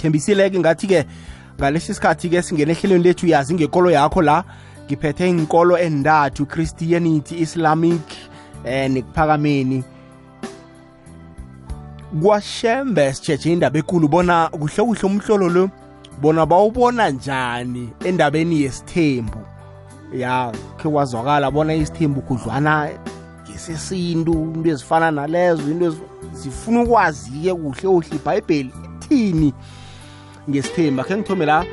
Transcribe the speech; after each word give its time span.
ngithembisile-ke 0.00 0.58
ngathi-ke 0.58 1.04
ngalesi 1.58 1.94
sikhathi-ke 1.94 2.42
singene 2.42 2.72
ehlelweni 2.72 3.04
lethu 3.04 3.26
yazi 3.26 3.54
ngekolo 3.54 3.90
yakho 3.90 4.22
la 4.22 4.44
ngiphethe 4.86 5.28
inkolo 5.28 5.78
endathu 5.78 6.46
christianity 6.46 7.40
islamic 7.40 8.02
eh 8.64 8.90
nekuphakameni. 8.90 9.84
Kwashembe 12.22 13.12
sitsheje 13.12 13.52
indaba 13.52 13.78
ekulu 13.78 14.08
bona 14.08 14.48
kuhle 14.48 14.84
kuhle 14.84 15.02
umhlolo 15.04 15.48
lo 15.48 15.70
bona 16.20 16.46
bawubona 16.46 17.10
njani 17.10 17.90
endabeni 18.04 18.62
yesithembu. 18.62 19.38
Ya 20.14 20.52
khe 20.76 20.88
kwazwakala 20.88 21.50
bona 21.50 21.74
isithembu 21.74 22.20
kudlwana 22.20 22.88
ngesesintu 23.48 24.32
into 24.32 24.70
ezifana 24.70 25.10
nalezo 25.10 25.70
into 25.70 25.96
zifuna 26.32 26.82
ukwazi-ke 26.82 27.54
kuhle 27.54 27.88
kuhle 27.88 28.16
ibhayibheli 28.16 28.72
ethini. 28.84 29.54
Ngesithembu 30.48 31.02
khe 31.02 31.16
ngithome 31.16 31.46
la 31.46 31.64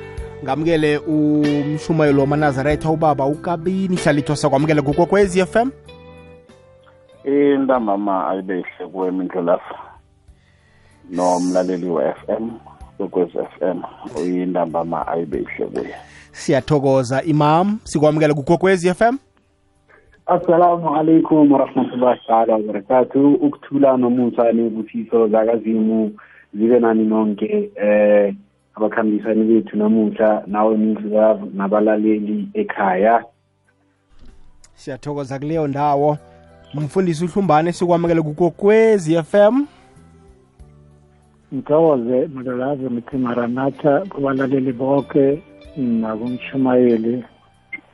ngamukele 0.43 0.97
umshumayelo 0.97 2.21
wamanazaretha 2.21 2.89
ubaba 2.89 3.25
ukabini 3.25 3.95
hlalithwa 3.95 4.49
kwamukele 4.49 4.81
kukokwez 4.81 5.37
f 5.37 5.55
m. 5.55 5.71
Intambama 7.23 8.29
ayibehle 8.29 8.87
kuwe 8.91 9.07
indlelafa 9.07 9.75
nomlaleli 11.11 11.89
we-f 11.89 12.29
m 12.29 12.51
kokwez 12.97 13.35
f 13.35 13.61
m 13.61 13.81
intambama 14.25 15.07
ayibehle 15.07 15.65
kuye. 15.65 15.95
Siyathokoza 16.31 17.23
imam 17.23 17.79
sikwamukela 17.83 18.33
kugokwez 18.33 18.85
f 18.85 19.01
m. 19.01 19.17
Assalamu 20.25 20.95
alaikum 20.95 21.51
warahmatullahi 21.51 22.19
taala 22.27 22.53
wabarakatu 22.53 23.33
ukuthula 23.33 23.97
nomusa 23.97 24.51
nebusiso 24.51 25.27
zakazimu 25.27 26.11
zibe 26.53 26.79
nani 26.79 27.03
nonke 27.03 27.71
eh 27.75 28.35
abakhambisani 28.77 29.43
bethu 29.43 29.77
namuhla 29.77 30.43
nawe 30.47 30.77
mindlulavu 30.77 31.51
nabalaleli 31.53 32.49
ekhaya. 32.53 33.23
Siyathokoza 34.75 35.39
kuleyo 35.39 35.67
ndawo. 35.67 36.17
Umfundisi 36.75 37.25
uhlumbane 37.25 37.71
sikwamukele 37.73 38.21
kukokwezi 38.21 39.23
FM 39.23 39.65
ngithokoze 41.53 42.27
mlolazi 42.27 42.89
mithi 42.89 43.17
maranatha 43.17 43.99
kubalaleli 43.99 44.73
bonke 44.73 45.43
nakumshumayeli 45.77 47.23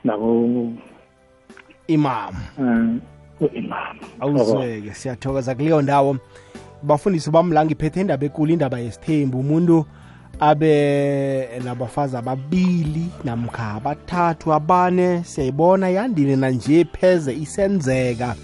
nabo 0.03 0.69
imam 1.87 2.33
u-imam. 3.41 3.97
Awuzweke 4.19 4.93
siyathokoza 4.93 5.55
kuleyo 5.55 5.81
ndawo. 5.81 6.17
Bafundisi 6.83 7.31
bami 7.31 7.53
la 7.53 7.65
ngiphethe 7.65 8.01
indaba 8.01 8.25
ekulu 8.25 8.53
indaba 8.53 8.79
yesithembu. 8.79 9.39
Umuntu 9.39 9.85
abe 10.49 11.59
nabafazi 11.63 12.17
ababili 12.17 13.05
namkha 13.23 13.71
abathathu 13.71 14.53
abane. 14.53 15.23
Siyayibona 15.23 15.89
yandile 15.89 16.35
nanje 16.35 16.85
pheze 16.85 17.33
isenzeka. 17.33 18.35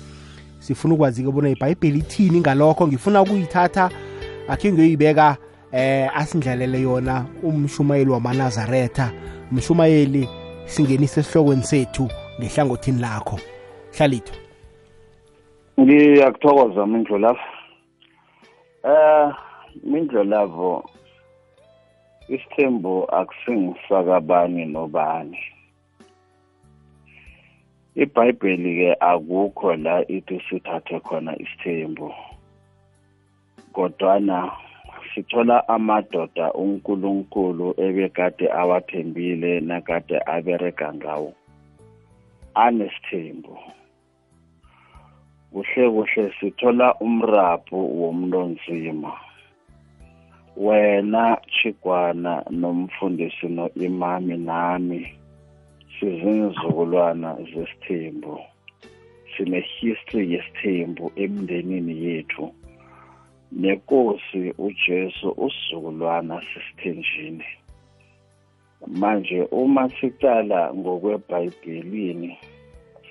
Sifuna 0.59 0.93
ukwazi-ke 0.93 1.31
bona 1.31 1.49
ibhayibheli 1.49 1.99
ithini 1.99 2.39
ngalokho? 2.39 2.87
Ngifuna 2.87 3.21
ukuyithatha 3.21 3.89
akhe 4.47 4.71
ngiyoyibeka 4.71 5.37
eh 5.71 6.17
asindlalele 6.17 6.81
yona 6.81 7.25
umshumayeli 7.43 8.11
wamanazaretha. 8.11 9.11
Umshumayeli 9.51 10.29
singenise 10.65 11.19
esihlokweni 11.19 11.63
sethu 11.63 12.09
ngehlangothini 12.39 13.01
lakho. 13.01 13.39
Hlalithwa 13.97 14.35
ngiyakuthokoza 15.79 16.85
mindlolavu 16.85 17.39
eh 18.83 19.33
mindlolavo 19.83 20.83
isithembu 22.35 23.05
akusingisaka 23.19 24.19
bani 24.29 24.65
nobani. 24.65 25.39
Ibhayibheli 27.95 28.71
ke 28.79 28.89
akukho 29.11 29.75
la 29.75 29.95
ithi 30.07 30.37
sithathe 30.47 30.99
khona 30.99 31.33
isithembu 31.43 32.07
kodwana 33.73 34.37
sithola 35.11 35.57
amadoda 35.67 36.53
uNkulunkulu 36.53 37.67
ebekade 37.85 38.45
awathembile 38.61 39.51
nakade 39.59 40.17
abereka 40.35 40.93
ngawo 40.93 41.33
anesithembu. 42.63 43.57
Kuhle 45.51 45.83
kuhle 45.95 46.23
sithola 46.39 46.87
umrabhu 47.05 47.79
womlonzima 48.01 49.11
wena 50.59 51.37
chigwana 51.55 52.43
nomfundisi 52.49 53.47
noimami 53.47 54.37
nami 54.37 54.99
sizinzukulwana 55.95 57.29
zesithembu. 57.49 58.39
Sine-history 59.37 60.33
yesithembu 60.33 61.11
emndenini 61.15 62.03
yethu. 62.05 62.53
Nenkosi 63.51 64.53
uJesu 64.57 65.29
usizukulwana 65.31 66.41
sesithenjini. 66.49 67.45
Manje 68.87 69.41
uma 69.51 69.89
sicala 69.89 70.73
ngokwebhayibhelini 70.73 72.37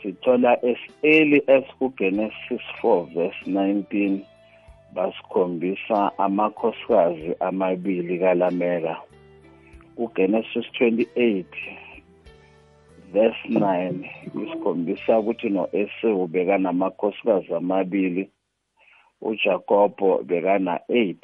sithola 0.03 0.53
as 0.63 0.81
early 1.03 1.43
as 1.49 1.65
kuGenesis 1.79 2.65
4 2.83 3.15
verse 3.15 3.43
19 3.47 4.21
basikhombisa 4.95 6.19
amakhosikazi 6.19 7.31
amabili 7.41 8.19
kaLameka 8.19 8.97
uGenesis 9.97 10.67
28 10.81 11.45
verse 13.13 13.49
9 13.49 13.93
isikhombisa 14.45 15.19
ukuthi 15.19 15.49
noEsau 15.49 16.27
bekanamakhosikazi 16.27 17.55
amabili 17.55 18.31
uJakobo 19.21 20.23
bekana 20.23 20.81
8 20.89 21.15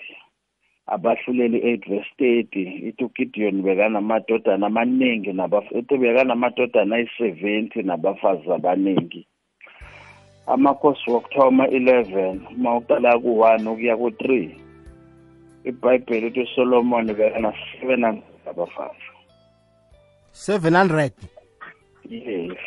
abahluleli 0.87 1.59
8 1.59 1.89
verse 1.89 2.13
30 2.19 2.89
ithi 2.89 3.05
uGideon 3.05 3.63
bekanamadodana 3.63 4.67
amaningi 4.67 5.33
nabafethu 5.33 5.99
bekanamadodana 5.99 6.97
ayi-70 6.97 7.83
nabafazi 7.87 8.53
abaningi. 8.53 9.27
Amakhosi 10.47 11.11
wokuthoma 11.11 11.67
11 11.67 12.39
uma 12.57 12.77
uqala 12.77 13.19
ku-1 13.19 13.69
ukuya 13.69 13.97
ku-3 13.97 14.51
ibhayibheli 15.65 16.27
uthi 16.27 16.41
usolomon 16.41 17.07
bekana 17.15 17.53
700 17.83 18.23
abafazi 18.51 19.09
700 20.33 21.11
yes. 22.11 22.59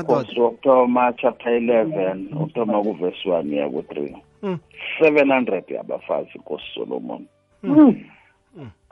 Nkosi 0.00 0.40
wokuthoma 0.40 1.12
chapter 1.12 1.52
11 1.52 2.32
ukuthoma 2.36 2.82
kuvesi 2.82 3.28
1 3.28 3.54
ya 3.56 3.68
ku-3 3.68 4.16
Mm. 4.44 4.58
700 5.00 5.74
yabafazi 5.74 6.28
inkosi 6.34 6.64
solomon 6.74 7.26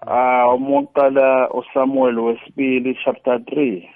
ah 0.06 0.48
uma 0.54 0.78
uqala 0.80 1.50
usamuel 1.50 2.18
wesibili 2.18 2.96
chapter 3.04 3.34
3 3.36 3.88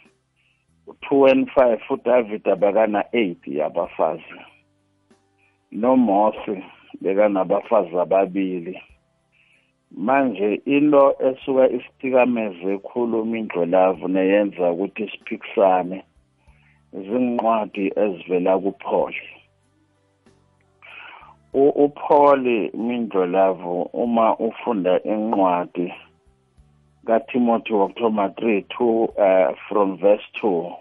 u-2 0.87 1.31
and 1.31 1.49
5 1.51 1.79
udavid 1.91 2.49
abekana 2.49 3.05
8 3.13 3.37
yabafazi. 3.47 4.41
Nomose 5.73 6.65
bekanabafazi 7.01 7.99
ababili. 7.99 8.83
Manje 9.91 10.61
into 10.65 11.15
esuka 11.29 11.71
isithikameze 11.77 12.69
ekhuluma 12.75 13.39
indlolavu 13.39 14.09
neyenza 14.09 14.71
ukuthi 14.73 15.05
siphikisane 15.11 16.05
zinqwadi 16.93 17.93
ezivela 18.03 18.59
kuPaul. 18.59 19.15
uPaul 21.85 22.71
mindlolavu 22.75 23.83
uma 23.83 24.37
ufunda 24.37 25.03
incwadi 25.03 25.93
kaTimothy 27.07 27.73
wokuthoma 27.73 28.27
3 28.27 28.61
2 28.61 28.83
uh, 28.83 29.57
from 29.69 29.97
verse 29.97 30.25
2 30.43 30.73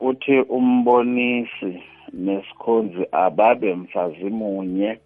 uthi 0.00 0.40
umbonisi 0.40 1.82
nesikhonzi 2.12 3.06
ababe 3.12 3.74
mfazi 3.74 4.24
munye 4.24 4.98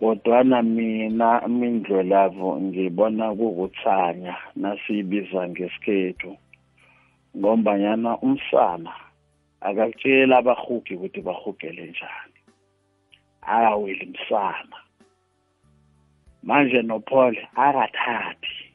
kodwana 0.00 0.62
mina 0.62 1.48
mindlolavu 1.48 2.60
ngibona 2.60 3.34
kukuthanya 3.34 4.36
nasiyibiza 4.56 5.48
ngesikhethu 5.48 6.36
ngombanyana 7.36 8.18
umsana 8.18 8.92
akakutshela 9.60 10.38
abahugi 10.38 10.94
ukuthi 10.94 11.20
bahugele 11.20 11.82
njani. 11.86 12.40
Akaweli 13.42 14.06
msana. 14.06 14.76
Manje 16.42 16.82
noPaul 16.82 17.36
akathathi 17.54 18.65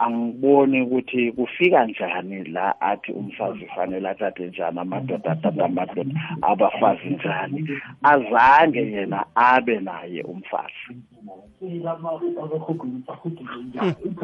angiboni 0.00 0.80
ukuthi 0.82 1.32
kufika 1.32 1.86
njani 1.86 2.44
la 2.44 2.80
athi 2.80 3.12
umfazi 3.12 3.66
fanele 3.76 4.08
athathe 4.08 4.46
njani 4.46 4.78
amadoda 4.78 5.30
athathe 5.32 5.62
amadoda 5.64 6.14
abafazi 6.42 7.08
njani? 7.10 7.68
Azange 8.02 8.80
yena 8.92 9.24
abe 9.34 9.80
naye 9.80 10.22
umfazi. 10.22 10.96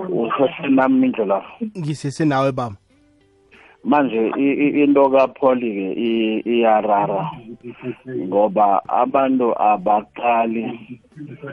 Usesenami 0.08 1.06
indlela. 1.06 1.42
Ngisesenawe 1.78 2.52
baba. 2.52 2.76
Manje 3.84 4.32
i- 4.36 4.58
i- 4.66 4.82
into 4.82 5.10
kapholi 5.10 5.70
ke 5.74 5.92
i- 5.92 6.40
iyarara 6.58 7.30
ngoba 8.26 8.82
abantu 8.88 9.54
abaqali 9.62 10.64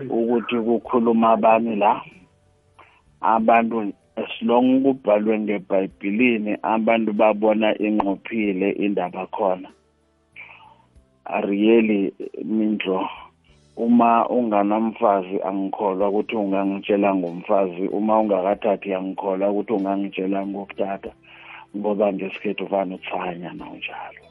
ukuthi 0.09 0.55
kukhuluma 0.65 1.29
abani 1.37 1.75
la? 1.75 2.01
Abantu 3.21 3.93
esilong 4.21 4.83
kubhalwe 4.83 5.39
ngebhayibhilini 5.39 6.57
abantu 6.62 7.12
babona 7.13 7.77
inqophile 7.77 8.69
indaba 8.86 9.25
khona. 9.36 9.69
Really 11.48 12.13
mindlo 12.44 13.10
uma 13.77 14.30
unganamfazi 14.30 15.42
angikholwa 15.42 16.10
ukuthi 16.10 16.36
ungangitshela 16.36 17.15
ngomfazi 17.15 17.88
uma 17.88 18.19
ungakathathi 18.19 18.94
angikholwa 18.94 19.50
ukuthi 19.50 19.74
ungangitshela 19.74 20.48
ngokuthatha 20.48 21.12
ngoba 21.77 22.13
ngesikhethu 22.13 22.66
vane 22.66 22.95
ukuthanya 22.95 23.54
nawunjalo 23.54 24.24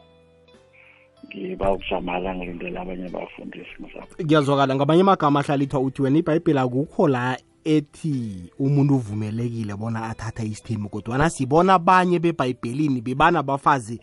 ngiba 1.26 1.73
ukujamala 1.73 2.35
ngilindele 2.35 2.78
abanye 2.78 3.06
abafundisi 3.06 3.75
ngisapho 3.81 4.14
kuyazwakala 4.14 4.75
ngamanye 4.75 5.00
amagama 5.02 5.40
ahlala 5.40 5.62
ithiwa 5.64 5.82
uthi 5.82 6.02
wena 6.02 6.19
ibhayibheli 6.19 6.58
akukho 6.58 7.08
la 7.08 7.38
ethi 7.64 8.50
umuntu 8.59 8.94
uvumelekile 8.94 9.76
bona 9.76 10.11
athatha 10.11 10.44
isithembu 10.44 10.88
kodwana 10.88 11.31
sibona 11.31 11.75
abanye 11.75 12.19
bebhayibhelini 12.19 13.00
bebanabafazi 13.00 14.00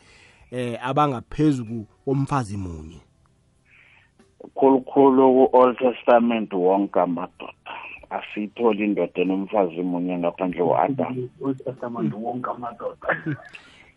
eh 0.51 0.79
abangaphezu 0.81 1.85
komfazi 2.05 2.57
munye. 2.57 3.01
Khulukhulu 4.55 5.49
ku-old 5.51 5.77
testament 5.77 6.53
wonke 6.53 6.99
amadoda 6.99 7.53
asiyitholi 8.09 8.83
indoda 8.83 9.21
enomfazi 9.21 9.81
munye 9.81 10.17
ngaphandle 10.17 10.63
kwa-adamu 10.63 11.29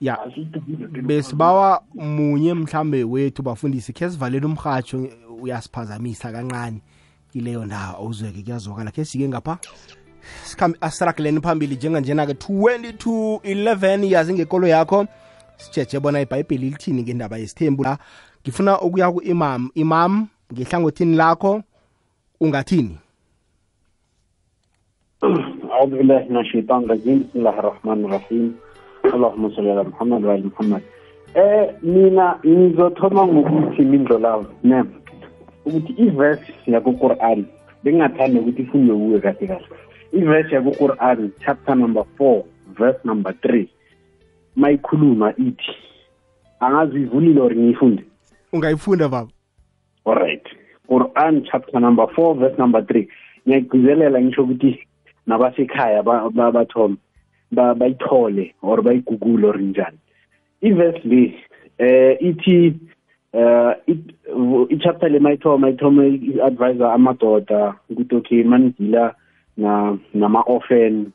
ya 0.00 0.18
besibawa 1.02 1.82
munye 1.94 2.54
mhlambe 2.54 3.04
wethu 3.04 3.42
bafundisi 3.42 3.92
khe 3.92 4.10
sivalele 4.10 4.46
umrhatsho 4.46 5.08
uyasiphazamisa 5.40 6.32
kancane 6.32 6.80
kileyo 7.31 7.65
ndawo 7.65 7.97
awuzweke 7.97 8.41
kuyazwakala 8.43 8.91
khe 8.91 9.05
sike 9.05 9.27
ngapha 9.29 9.57
Sikhambe- 10.45 10.77
asirageleni 10.81 11.41
phambili 11.41 11.75
njenganjena-ke 11.75 12.33
22 12.33 13.37
11 13.37 14.11
yazi 14.11 14.33
ngekolo 14.33 14.67
yakho 14.67 15.05
sitshetshe 15.57 15.99
bona 15.99 16.21
ibhayibheli 16.21 16.69
lithini 16.69 17.03
ngendaba 17.03 17.37
yesithembu 17.37 17.83
la 17.83 17.97
ngifuna 18.43 18.81
ukuya 18.81 19.11
ku-imam 19.11 19.69
imam 19.75 20.27
ngehlangothini 20.53 21.15
lakho 21.15 21.61
ungathini 22.41 22.97
أعوذ 25.71 25.89
بالله 25.97 26.25
من 26.29 26.37
الشيطان 26.37 26.83
الرجيم 26.83 27.17
بسم 27.19 27.39
الله 27.39 27.59
الرحمن 27.59 28.05
الرحيم 28.05 28.45
اللهم 29.13 29.43
صل 29.55 29.67
على 29.67 29.83
محمد 29.83 30.21
وعلى 30.25 30.43
محمد 30.53 30.81
eh 31.35 31.69
mina 31.83 32.39
ngizothoma 32.45 33.27
ngokuthi 33.27 33.81
mindlolavu 33.81 34.45
ne 34.63 34.83
ukuthi 35.64 35.92
iverse 35.92 36.52
yakuQuran 36.66 37.44
bengathanda 37.84 38.40
ukuthi 38.40 38.62
ifunde 38.62 38.92
kuwe 38.92 39.20
kahle 39.20 39.46
kahle. 39.46 39.66
Iverse 40.12 40.54
yakuQuran 40.54 41.30
chapter 41.44 41.74
number 41.76 42.04
four 42.16 42.44
verse 42.78 42.98
number 43.04 43.32
3 43.32 43.66
mayikhuluma 44.56 45.34
ithi 45.36 45.74
angazi 46.60 47.02
ivulile 47.02 47.40
or 47.40 47.54
ngiyifunde? 47.54 48.04
Ungayifunda 48.52 49.08
baba. 49.08 49.30
Alright 50.06 50.46
Quran 50.88 51.44
chapter 51.50 51.80
number 51.80 52.06
four 52.14 52.34
verse 52.36 52.58
number 52.58 52.82
three. 52.86 53.08
Ngiyagcizelela 53.48 54.20
ngisho 54.22 54.42
ukuthi 54.42 54.78
nabasekhaya 55.26 56.02
ba- 56.02 56.30
ba- 56.30 56.52
bathome 56.52 56.96
ba- 57.52 57.74
bayithole 57.74 58.54
or 58.62 58.82
bayigugule 58.82 59.46
or 59.48 59.58
njani. 59.58 59.98
Iverse 60.62 61.00
le 61.04 61.34
eh 61.78 62.16
ithi 62.20 62.74
eh 63.32 63.72
it- 63.86 64.14
v- 64.28 64.66
i-chapter 64.70 65.08
le 65.10 65.18
mayithoma 65.18 65.70
ithome 65.70 66.08
i-advisor 66.08 66.90
amadoda 66.92 67.74
ukuthi 67.90 68.16
okay 68.16 68.42
manidila 68.44 69.14
na 69.56 69.96
nama-orphan 70.14 71.12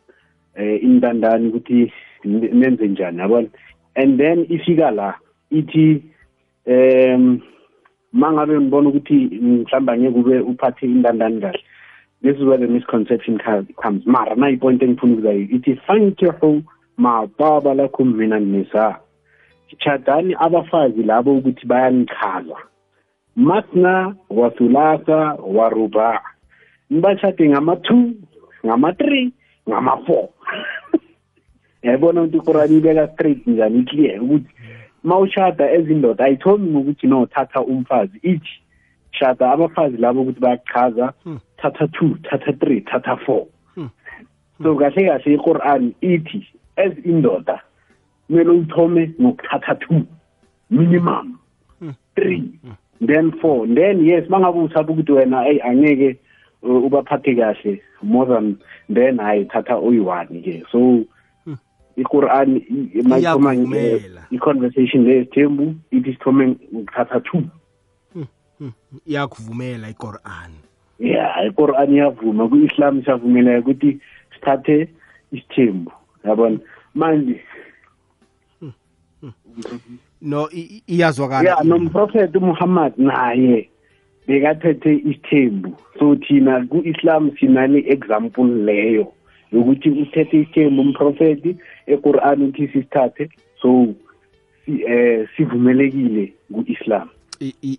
eh 0.55 0.83
intandani 0.83 1.47
ukuthi 1.49 1.91
n- 2.25 2.49
nenze 2.53 2.87
njani 2.87 3.19
yabona? 3.19 3.47
And 3.95 4.19
then 4.19 4.45
ifika 4.49 4.91
la 4.91 5.13
ithi 5.51 6.03
um 6.67 7.41
mangabe 8.13 8.59
ngibona 8.59 8.89
ukuthi 8.89 9.13
mhlawumbe 9.41 9.91
angeke 9.91 10.19
ube 10.19 10.39
uphathe 10.39 10.85
intandani 10.85 11.41
kahle. 11.41 11.59
This 12.21 12.35
is 12.37 12.43
where 12.43 12.57
the 12.57 12.67
misconception 12.67 13.37
ca- 13.37 13.63
comes. 13.81 14.05
Mara 14.05 14.35
nayipoint 14.35 14.81
engifuna 14.83 15.13
ukuzayo 15.13 15.39
ithi 15.39 15.75
fankihu 15.75 16.63
ma 16.97 17.27
taba 17.37 17.73
lakum 17.73 18.15
mina 18.15 18.39
nisa 18.39 18.99
chadani 19.79 20.35
abafazi 20.39 21.03
labo 21.03 21.37
ukuthi 21.37 21.65
bayanichaza 21.65 22.57
masna 23.35 24.15
wa 24.29 24.49
thulatha 24.49 25.33
wa 25.33 25.69
ruba 25.69 26.21
nibachade 26.89 27.49
ngama-two 27.49 28.13
ngama-three 28.65 29.31
ngama-four. 29.69 30.29
Yayibona 31.83 32.21
ukuthi 32.21 32.37
iqurani 32.37 32.77
ibeka 32.77 33.07
straight 33.13 33.47
njani? 33.47 33.79
Iclear 33.79 34.23
ukuthi 34.23 34.49
mawushada 35.03 35.71
ezindoda 35.71 36.25
ayithomi 36.25 36.69
ngokuthi 36.69 37.07
no 37.07 37.25
thatha 37.25 37.61
umfazi. 37.61 38.17
Ithi 38.23 38.61
shada 39.11 39.51
abafazi 39.51 39.97
labo 39.97 40.21
ukuthi 40.21 40.39
bayachaza 40.39 41.13
thatha 41.57 41.87
two 41.87 42.17
thatha 42.23 42.53
three 42.53 42.81
thatha 42.81 43.17
four. 43.25 43.47
So 44.63 44.75
kahle 44.75 45.07
kahle 45.07 45.33
iquran 45.33 45.93
ithi 46.01 46.47
as 46.77 46.93
indoda 47.05 47.61
kumele 48.27 48.49
uthome 48.49 49.11
ngokuthatha 49.21 49.75
two 49.75 50.01
minimum 50.69 51.39
three 52.15 52.43
then 53.01 53.31
four 53.41 53.67
then 53.67 54.05
yes 54.05 54.29
mangabe 54.29 54.59
usaba 54.59 54.93
ukuthi 54.93 55.11
wena 55.11 55.47
eyi 55.47 55.61
angeke 55.61 56.17
uh, 56.63 56.83
ubaphathe 56.83 57.35
kahle 57.35 57.81
more 58.01 58.25
than 58.25 58.57
then 58.89 59.17
hayi 59.17 59.45
thatha 59.45 59.75
oyi-one 59.75 60.41
ke. 60.43 60.63
So 60.71 61.05
iquran 61.97 62.61
i-conversation 64.31 65.05
le 65.05 65.25
sithembu 65.25 65.75
ithi 65.91 66.13
sithome 66.13 66.55
ngokuthatha 66.73 67.19
two. 67.23 67.43
Iyakuvumela 69.05 69.89
iqoran 69.89 70.51
ya 70.99 71.45
iquran 71.45 71.93
iyavuma 71.93 72.49
ku-islam 72.49 73.03
siyavumeleka 73.03 73.59
ukuthi 73.59 73.99
sithathe 74.33 74.87
isithembu 75.31 75.91
yabona? 76.25 76.59
Manje 76.95 77.41
no 80.21 80.49
iyazwakala. 80.87 81.49
Ya 81.49 81.63
nomprofeti 81.63 82.37
umuhammad 82.37 82.93
naye 82.97 83.69
bekathethe 84.27 84.95
isithembu. 84.95 85.75
So 85.99 86.15
thina 86.15 86.65
ku-islam 86.67 87.31
sinale 87.39 87.79
example 87.87 88.43
leyo 88.47 89.07
yokuthi 89.51 89.89
uthethe 89.89 90.41
isithembu 90.41 90.81
umprofeti 90.81 91.57
equran 91.87 92.41
uthi 92.41 92.67
sisithathe. 92.67 93.29
So 93.61 93.93
si- 94.65 94.83
eh 94.83 95.27
sivumelekile 95.37 96.33
ku-islam. 96.53 97.09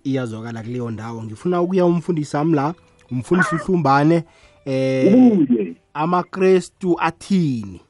Iyazwakala 0.05 0.63
kuleyo 0.63 0.91
ndawo. 0.91 1.23
Ngifuna 1.25 1.63
ukuya 1.63 1.87
umfundisi 1.87 2.37
wami 2.37 2.55
la 2.55 2.75
umfundisi 3.11 3.55
uhlumbane 3.55 4.25
eh 4.67 5.75
amakrestu 5.95 6.97
athini? 7.01 7.81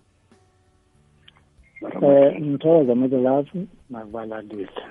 Eh 2.03 2.41
ngithokoza 2.43 2.95
mezelafu 2.95 3.67
nakubalalisi 3.91 4.87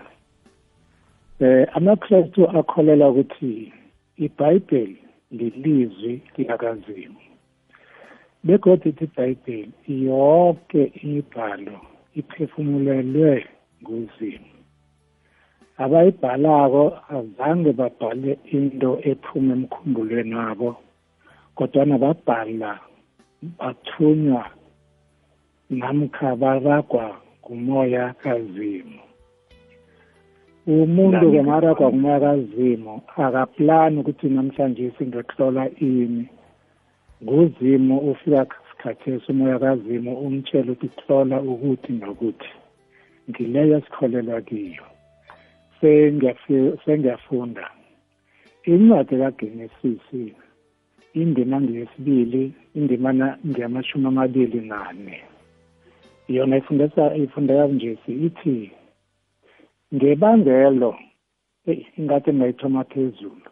eh 1.40 1.68
amakristu 1.78 2.42
akholela 2.60 3.10
ukuthi 3.10 3.74
ibhayibheli 4.26 4.98
lilizwi 5.32 6.22
likazimu. 6.38 7.22
Begodwa 8.44 8.88
ithi 8.90 9.04
ibhayibheli 9.04 9.72
yonke 10.06 10.82
imibhalo 11.04 11.78
iphefumulelwe 12.20 13.46
nguzimu. 13.82 14.52
Abayibhalako 15.84 16.84
azange 17.16 17.72
babhale 17.80 18.32
into 18.56 18.90
ephuma 19.10 19.54
emkhumbulweni 19.54 20.36
wabo 20.36 20.70
kodwana 21.56 21.98
babhala 22.04 22.72
bathunywa 23.60 24.44
namkha 25.70 26.36
baragwa 26.42 27.06
ngumoya 27.48 28.14
kazimu. 28.14 29.00
Umuntu 30.68 31.32
ke 31.32 31.42
maragwa 31.42 31.88
ngumoya 31.90 32.20
kazimu 32.20 33.02
akaplani 33.18 34.00
ukuthi 34.00 34.28
namhlanje 34.30 34.92
ngizotlola 35.00 35.70
ini? 35.80 36.28
Nguzimu 37.24 37.98
ufika 38.12 38.46
khathesi 38.78 39.32
umoya 39.32 39.60
kazimu 39.60 40.12
umtshela 40.18 40.72
ukuthi 40.72 41.02
hlola 41.08 41.42
ukuthi 41.42 41.94
nokuthi. 41.94 42.52
Ngileyo 43.30 43.82
sikholelwa 43.82 44.42
kiyo. 44.42 44.86
Sengiyafunda. 46.86 47.70
Incwadi 48.64 49.16
kagenesisi 49.18 50.36
indima 51.14 51.62
ngeyesibili 51.62 52.54
indima 52.76 53.38
ngeyamashumi 53.48 54.08
amabili 54.08 54.60
nane. 54.62 55.24
Yona 56.28 56.58
ifundisa 56.58 57.16
ifundeka 57.16 57.68
nje 57.68 57.98
ithi 58.08 58.72
ngebangelo 59.96 60.96
ingathi 61.98 62.34
ngayithoma 62.34 62.84
phezulu 62.84 63.48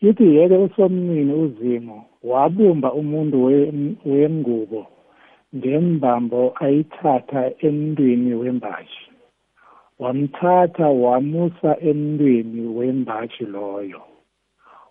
ithi 0.00 0.36
yeke 0.36 0.56
usomnini 0.56 1.32
uzimo 1.44 2.04
wabumba 2.22 2.88
umuntu 2.92 3.36
wengubo 4.10 4.86
ngembambo 5.56 6.54
ayithatha 6.64 7.42
emntwini 7.66 8.34
wembaji. 8.34 9.04
Wamthatha 9.98 10.88
wamusa 10.88 11.70
emntwini 11.80 12.62
wembaji 12.78 13.44
loyo. 13.44 14.02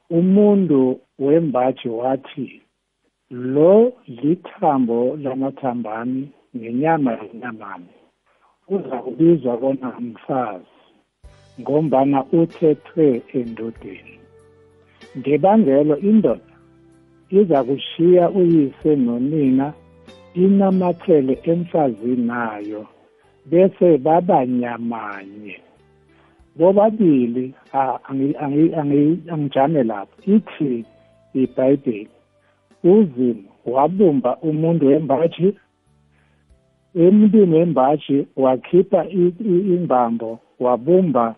Umuntu 0.09 0.99
wembaji 1.19 1.89
wathi 1.89 2.61
lo 3.29 3.93
lithambo 4.07 5.17
lamathambami 5.23 6.29
nenyama 6.55 7.11
yenyamami 7.21 7.93
uza 8.67 8.97
kubizwa 9.03 9.57
bona 9.57 9.89
mfazi 9.99 10.75
ngombana 11.61 12.19
uthethwe 12.39 13.21
endodeni. 13.33 14.19
Ngebangelo 15.17 15.97
indoda 16.09 16.55
iza 17.29 17.63
kushiya 17.63 18.29
uyise 18.29 18.95
nonina 18.95 19.73
inamathele 20.33 21.39
emfazini 21.43 22.25
nayo 22.27 22.87
bese 23.49 23.97
babanyamanye 23.97 25.55
bobabili 26.57 27.53
angijame 29.31 29.83
lapho. 29.83 30.17
Ithi 30.35 30.85
ibhayibheli 31.33 32.09
uzimo 32.83 33.49
wabumba 33.65 34.37
umuntu 34.37 34.87
wembaji 34.87 35.47
emntwini 36.95 37.55
wembaji 37.55 38.27
wakhipha 38.35 39.05
imbambo 39.75 40.39
wabumba 40.59 41.35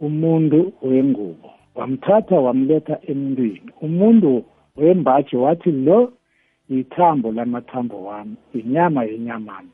umuntu 0.00 0.72
wengubo 0.82 1.50
wamthatha 1.74 2.40
wamletha 2.40 2.98
emntwini. 3.06 3.70
Umuntu 3.80 4.44
wembaji 4.76 5.36
wathi 5.36 5.70
lo 5.72 6.12
yithambo 6.68 7.32
lamathambo 7.32 8.04
wami 8.04 8.36
inyama 8.54 9.04
yenyamami 9.04 9.68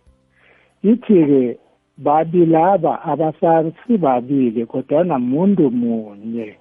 ithi-ke 0.83 1.59
babilaba 1.99 3.03
abasasibabili 3.03 4.67
kodwana 4.67 5.19
muntu 5.19 5.71
munye. 5.71 6.57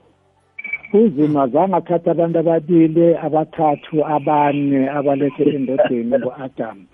Uzima 0.93 1.47
zange 1.47 1.75
athatha 1.75 2.11
abantu 2.11 2.39
ababili 2.39 3.15
abathathu 3.25 4.05
abane 4.15 4.89
abalethe 4.89 5.43
endodeni 5.55 6.17
ngo-adamu 6.17 6.85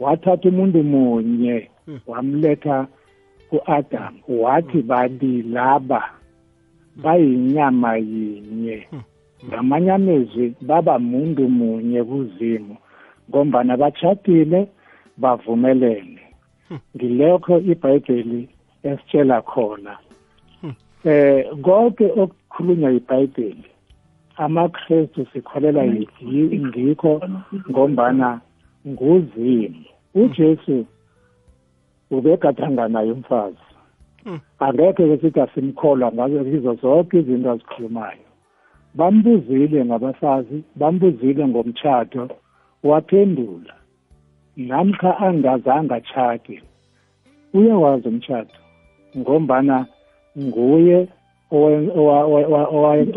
wathatha 0.00 0.48
umuntu 0.48 0.82
munye 0.82 1.68
wamletha 2.06 2.86
ku-adamu 3.50 4.20
wathi 4.42 4.82
babilaba 4.82 6.02
bayinyama 7.02 7.96
yinye. 7.96 8.86
Ngamanye 9.46 9.92
amezwi 9.92 10.54
baba 10.60 10.98
muntu 10.98 11.48
munye 11.48 12.04
kuzimu 12.04 12.76
ngombana 13.28 13.76
bachadile 13.76 14.68
bavumelene. 15.16 16.22
Ngilokho 16.96 17.58
ibhayibheli 17.58 18.48
esitshela 18.82 19.42
khona. 19.42 19.98
Eh 21.04 21.44
konke 21.64 22.06
okukhulunywa 22.22 22.90
ibhayibheli 22.98 23.70
amakrestu 24.36 25.26
sikholela 25.32 25.82
ngikho 25.86 27.12
ngombana 27.70 28.40
nguzimu 28.88 29.84
ujesu 30.14 30.86
ubegadanga 32.10 32.88
naye 32.88 33.12
umfazi 33.12 33.66
angekhe 34.58 35.08
ke 35.08 35.16
sithi 35.20 35.40
asimkholwa 35.40 36.12
ngazo 36.12 36.44
kizo 36.44 36.74
zonke 36.74 37.18
izinto 37.18 37.50
azikhulumayo 37.50 38.26
bambuzile 38.94 39.84
ngabafazi 39.84 40.64
bambuzile 40.76 41.48
ngomtshato 41.48 42.28
waphendula 42.82 43.74
namkha 44.56 45.18
angazange 45.18 45.94
atshade 45.94 46.62
uyawazi 47.54 48.08
umtshato 48.08 48.60
ngombana 49.18 49.86
nguye 50.38 51.08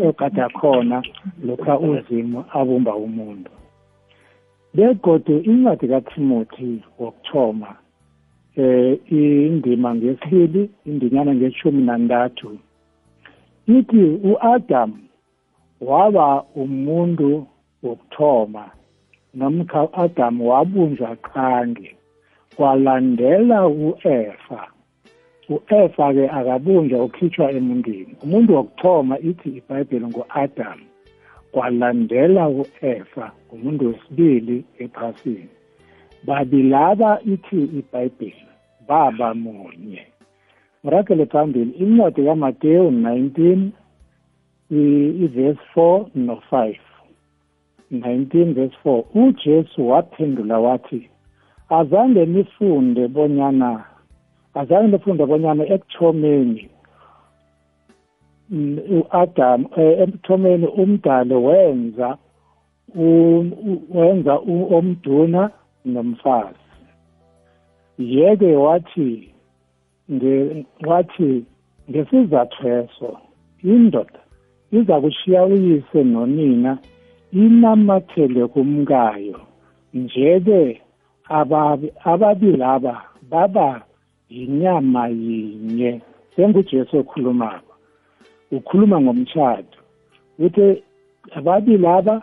ogada 0.08 0.48
khona 0.48 1.02
lokha 1.46 1.78
uzimo 1.78 2.44
abumba 2.52 2.94
umuntu 2.94 3.50
begodu 4.74 5.38
incwadi 5.38 5.88
kaTimothy 5.88 6.82
wokuthoma 6.98 7.76
eh 8.56 8.98
indima 9.10 9.94
ngesibili 9.94 10.70
indinyana 10.86 11.34
ngeshumi 11.34 11.82
nantathu 11.82 12.58
ithi 13.66 14.04
uAdam 14.30 14.92
waba 15.80 16.42
umuntu 16.54 17.46
wokuthoma 17.82 18.64
nomkha 19.34 19.82
uAdam 19.82 20.40
wabunjwa 20.40 21.16
qange 21.16 21.96
kwalandela 22.56 23.66
uEfa. 23.66 24.62
uEfa 25.48 26.14
ke 26.14 26.24
akabunjwa 26.30 27.04
ukhitshwa 27.04 27.50
emuntwini 27.52 28.14
umuntu 28.22 28.54
wokuthoma 28.54 29.18
ithi 29.18 29.48
iBhayibheli 29.48 30.06
nguAdam. 30.06 30.78
Kwalandela 31.54 32.48
uEfa 32.48 33.32
umuntu 33.52 33.86
wesibili 33.86 34.64
ephasini. 34.78 35.48
Babilaba 36.26 37.20
ithi 37.32 37.62
iBhayibheli 37.78 38.46
baba 38.88 39.34
munye. 39.34 40.02
Ngirakele 40.84 41.26
phambili 41.26 41.70
incwadi 41.70 42.24
kaMateyu 42.24 42.90
19 42.90 43.68
iverse 45.24 45.60
4 45.76 46.06
no-5 46.14 46.74
19 47.92 48.54
verse 48.54 48.76
4 48.84 49.04
uJesu 49.14 49.88
waphendula 49.88 50.58
wathi 50.58 51.10
azange 51.68 52.26
nifunde 52.26 53.08
bonyana 53.08 53.84
azange 54.54 54.88
nifunde 54.88 55.26
bonyana 55.26 55.64
ekuthomeni 55.74 56.68
uAdam 58.96 59.66
ekuthomeni 59.76 60.66
umdalo 60.66 61.36
wenza 61.44 62.08
wenza 63.94 64.34
omduna 64.76 65.50
nomfazi. 65.84 66.58
Yeke 67.98 68.56
wathi 68.56 69.34
wathi 70.86 71.44
ngesizathu 71.90 72.68
eso 72.68 73.18
indoda 73.62 74.20
iza 74.72 75.00
kushiya 75.00 75.44
uyise 75.44 76.04
nonina 76.04 76.78
inamathele 77.32 78.46
kumkayo. 78.46 79.40
Njeke 79.94 80.80
ababili 82.04 82.62
aba 82.62 83.02
baba 83.30 83.82
yinyama 84.28 85.08
yinye 85.08 86.00
sengujesu 86.36 86.98
okhulumako. 86.98 87.73
Ukhuluma 88.56 88.96
ngomtshato 89.00 89.78
uthi 90.44 90.66
ababili 91.36 91.86
aba 91.86 92.14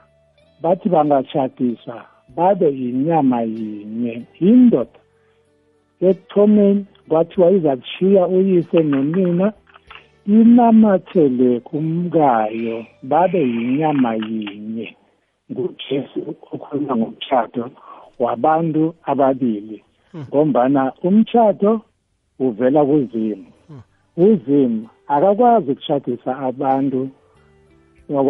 bathi 0.61 0.87
bangatshadiswa 0.93 1.97
babe 2.35 2.67
yinyama 2.79 3.39
yinye. 3.41 4.13
Indoda 4.39 4.99
ekuthomeni 6.07 6.85
kwathiwa 7.09 7.51
iza 7.51 7.73
kushiya 7.81 8.27
uyise 8.35 8.79
nonina 8.83 9.47
inamathele 10.27 11.59
kumkayo 11.59 12.77
babe 13.03 13.39
yinyama 13.53 14.11
yinye. 14.27 14.87
Ngujesu 15.51 16.19
okhuluma 16.53 16.93
ngomtshato 16.95 17.63
wabantu 18.19 18.83
ababili. 19.11 19.83
Hmm. 20.11 20.25
ngombana 20.29 20.93
umtshato 21.03 21.81
uvela 22.39 22.85
kuzimu 22.85 23.45
hmm. 23.67 24.87
Uzimu 25.11 25.17
akakwazi 25.17 25.71
ukushadisa 25.71 26.37
abantu 26.37 27.09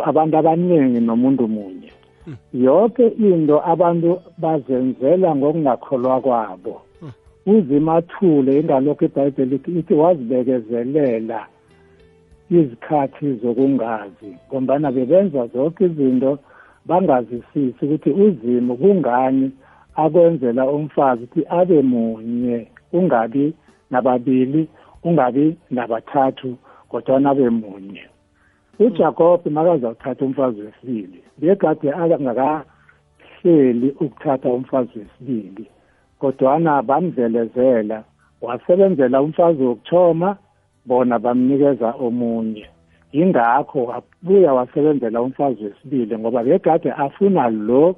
abantu 0.06 0.38
abaningi 0.38 1.00
nomuntu 1.00 1.48
munye. 1.48 1.92
Hmm. 2.26 2.36
yonke 2.54 3.08
into 3.08 3.62
abantu 3.66 4.22
bazenzela 4.38 5.36
ngokungakholwa 5.36 6.22
kwabo. 6.22 6.82
Uzima 7.46 7.96
athule 7.96 8.60
ingalokho 8.60 9.06
ibhayibheli 9.06 9.56
ithi 9.80 9.94
wazibekezelela 9.94 11.48
izikhathi 12.52 13.34
zokungazi 13.42 14.38
ngombana 14.48 14.92
bebenza 14.92 15.48
zonke 15.48 15.86
izinto 15.86 16.38
bangazisisi 16.86 17.86
ukuthi 17.86 18.10
uzimo 18.10 18.76
kungani 18.76 19.52
akwenzela 19.96 20.70
umfazi 20.70 21.24
ukuthi 21.24 21.42
abe 21.50 21.82
munye 21.82 22.68
ungabi 22.94 23.54
nababili 23.92 24.68
ungabi 25.04 25.58
nabathathu 25.72 26.58
kodwana 26.92 27.30
abe 27.30 27.50
munye. 27.50 28.04
uJakob 28.80 29.42
makazawuthatha 29.46 30.26
umfazi 30.26 30.62
wesibili 30.62 31.24
bekade 31.38 31.92
angakahleli 31.92 33.90
ukuthatha 34.00 34.50
umfazi 34.50 35.00
wesibili 35.00 35.66
kodwana 36.20 36.82
bamdlelezela 36.82 38.04
wasebenzela 38.42 39.22
umfazi 39.22 39.64
wokuthoma 39.64 40.38
bona 40.86 41.20
bamnikeza 41.20 41.90
omunye. 42.06 42.66
Yingakho 43.14 43.84
wabuya 43.84 44.54
wasebenzela 44.54 45.22
umfazi 45.22 45.64
wesibili 45.64 46.18
ngoba 46.18 46.44
bekade 46.44 46.92
afuna 46.92 47.50
lo 47.50 47.96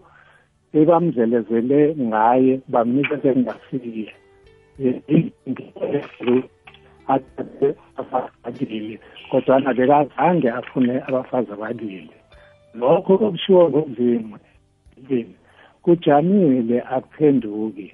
ebamdlelezele 0.73 1.95
ngaye 1.95 2.61
bamnikeze 2.67 3.33
kungasiye 3.33 4.13
athathe 7.07 7.75
ababili 7.97 8.99
kodwana 9.29 9.73
bekazange 9.73 10.49
afune 10.49 10.93
abafazi 11.07 11.51
ababili. 11.51 12.11
Lokho 12.73 13.13
okushiwo 13.13 13.69
ngomzimu 13.69 14.37
kujamile 15.83 16.81
akuphenduki. 16.81 17.93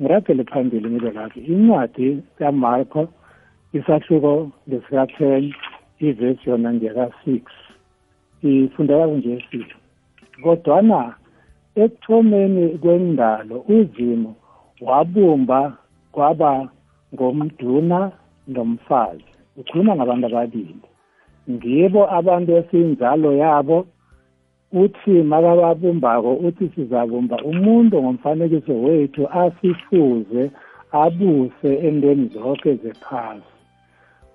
Ngiragele 0.00 0.44
phambili 0.44 0.90
ngibe 0.90 1.10
lapho. 1.10 1.40
Incwadi 1.40 2.22
kamarko 2.38 3.08
isahluko 3.72 4.50
lesika-ten 4.68 5.54
ivesi 6.00 6.50
yona 6.50 6.74
ngeka-six 6.74 7.42
ifundeka 8.42 9.08
kunje 9.08 9.44
sithi 9.50 9.76
kodwana 10.42 11.14
ekuthomeni 11.82 12.78
kwendalo 12.82 13.56
uzimo 13.68 14.34
wabumba 14.80 15.60
kwaba 16.12 16.68
ngomduna 17.14 18.12
nomfazi 18.54 19.30
ukhuluma 19.56 19.96
ngabantu 19.96 20.26
ababili. 20.26 20.76
Ngibo 21.50 22.00
abantu 22.18 22.50
esiyinzalo 22.56 23.32
yabo. 23.42 23.86
Uthi 24.72 25.10
makababumbako 25.10 26.30
uthi 26.46 26.70
sizabumba 26.74 27.36
umuntu 27.50 27.94
ngomfanekiso 28.02 28.74
wethu 28.82 29.22
asifuze 29.42 30.42
abuse 30.92 31.70
entweni 31.86 32.26
zonke 32.34 32.74
zephasi. 32.82 33.52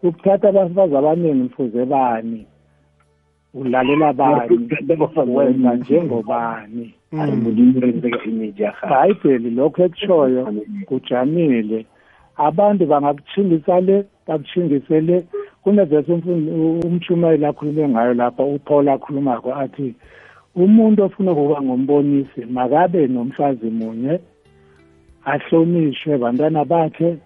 Ukuthatha 0.03 0.49
abafazi 0.49 0.95
abaningi 0.95 1.43
mfuze 1.43 1.85
bani? 1.85 2.45
Ulalela 3.53 4.13
bani? 4.13 4.69
Wenza 5.35 5.75
njengobani? 5.75 6.93
Ibhayibheli 8.59 9.49
lokho 9.49 9.83
ekushoyo 9.83 10.41
kujamile. 10.87 11.85
Abantu 12.37 12.85
bangakuthingisa 12.85 13.81
le 13.81 14.05
bakuthingise 14.27 15.01
le 15.01 15.25
kunevesi 15.63 16.11
umshumayeli 16.85 17.45
akhulume 17.45 17.89
ngayo 17.89 18.13
lapha 18.13 18.43
upaul 18.43 18.89
akhulumako 18.89 19.53
athi 19.55 19.95
umuntu 20.55 21.03
ofuna 21.03 21.31
ukuba 21.31 21.61
ngombonisi 21.61 22.45
makabe 22.45 23.07
nomfazi 23.07 23.69
munye 23.69 24.19
ahlonishwe 25.25 26.17
bantwana 26.17 26.65
bakhe 26.65 27.17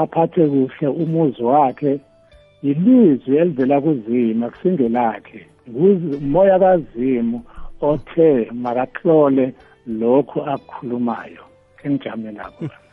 aphathe 0.00 0.46
kuhle 0.46 0.88
umuzi 1.02 1.42
wakhe 1.42 2.00
ilizwi 2.62 3.36
elivela 3.36 3.80
kuzima 3.80 4.50
kusingelakhe 4.50 5.46
umoya 6.20 6.58
kazimu 6.58 7.42
othe 7.80 8.50
makahlole 8.62 9.54
lokhu 9.86 10.38
akukhulumayo 10.52 11.44
engijame 11.84 12.32
lapho. 12.32 12.83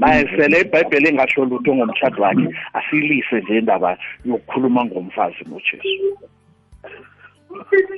Bayesele 0.00 0.60
ibhayibheli 0.60 1.08
engasho 1.08 1.44
lutho 1.44 1.74
ngomshado 1.74 2.22
wakhe 2.22 2.48
asiyilise 2.74 3.40
nje 3.40 3.58
indaba 3.58 3.98
yokukhuluma 4.24 4.84
ngomfazi 4.84 5.44
nojesu. 5.48 6.18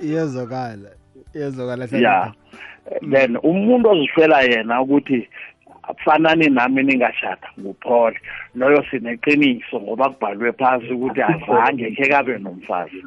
Iyezokala 0.03 0.91
iyezokala 1.35 1.89
ya 1.93 2.33
then 3.11 3.37
umuntu 3.43 3.89
ozishwela 3.91 4.41
yena 4.43 4.83
ukuthi 4.83 5.29
fanani 6.05 6.49
nami 6.49 6.83
ningashada 6.83 7.49
nguphole 7.61 8.19
loyo 8.55 8.85
sineqiniso 8.91 9.81
ngoba 9.81 10.11
kubhalwe 10.11 10.53
phasi 10.53 10.93
ukuthi 10.93 11.23
azange 11.23 11.91
khe 11.91 12.09
kabe 12.09 12.39
nomfazi. 12.39 13.03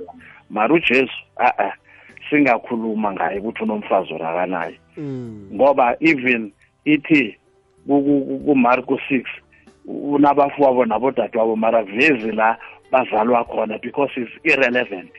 Mara 0.50 0.74
ujesu 0.74 1.20
a-a 1.38 1.74
singakhuluma 2.30 3.14
ngaye 3.14 3.40
ukuthi 3.40 3.64
unomfazi 3.64 4.14
orakanayo 4.14 4.76
ngoba 5.54 5.96
even 6.00 6.52
ithi 6.86 7.38
kumarko 8.46 9.00
six 9.10 9.24
unabafowabo 9.86 10.86
nabodadewabo 10.86 11.56
mara 11.56 11.84
vezi 11.84 12.32
la 12.32 12.58
bazalwa 12.92 13.44
khona 13.46 13.78
because 13.82 14.12
is 14.18 14.30
irrelevant. 14.44 15.12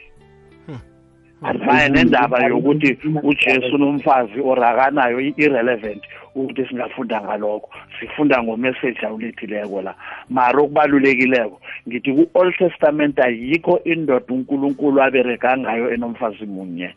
Asimaye 1.42 1.88
nendaba 1.88 2.46
yokuthi 2.46 2.98
ujesu 3.22 3.74
unomfazi 3.74 4.40
orakanayo 4.40 5.20
i-irrelevant 5.20 6.02
ukuthi 6.34 6.66
singafunda 6.68 7.20
ngalokho. 7.20 7.68
Sifunda 8.00 8.42
ngomessage 8.42 9.06
awulethileko 9.06 9.82
la. 9.82 9.94
Mara 10.30 10.58
okubalulekileko 10.62 11.60
ngithi 11.88 12.12
ku-old 12.12 12.54
testament 12.58 13.18
ayikho 13.18 13.80
indoda 13.84 14.34
unkulunkulu 14.34 15.02
abereka 15.02 15.58
ngayo 15.58 15.94
enomfazi 15.94 16.46
munye. 16.46 16.94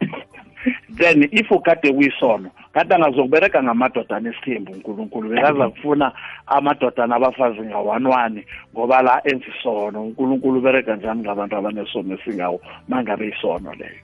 Then 0.98 1.28
if 1.32 1.50
ukade 1.50 1.92
kuyisono 1.92 2.50
kade 2.72 2.94
angazokubereka 2.94 3.62
ngamadodana 3.62 4.30
esithembu 4.30 4.72
unkulunkulu. 4.72 5.28
Bekaza 5.28 5.68
kufuna 5.68 6.12
amadodana 6.46 7.16
abafazi 7.16 7.60
nga-one-one 7.60 8.46
ngoba 8.74 9.02
la 9.02 9.20
enza 9.24 9.46
isono. 9.58 10.02
Unkulunkulu 10.04 10.58
ubereka 10.58 10.96
njani 10.96 11.20
ngabantu 11.20 11.56
abanesono 11.56 12.14
esingawo 12.14 12.60
mangabe 12.88 13.28
isono 13.28 13.74
leyo? 13.74 14.00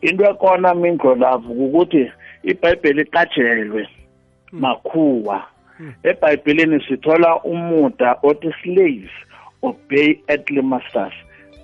Into 0.00 0.24
ekona 0.24 0.74
mindlolavu 0.74 1.54
kukuthi 1.54 2.10
ibhayibheli 2.42 3.02
iqajelwe 3.02 3.88
makhuwa. 4.52 5.42
Ebhayibhelini 6.02 6.84
sithola 6.88 7.40
umuda 7.42 8.16
othi 8.22 8.52
slaves 8.62 9.10
obey 9.62 10.18
earthly 10.28 10.62
masters. 10.62 11.14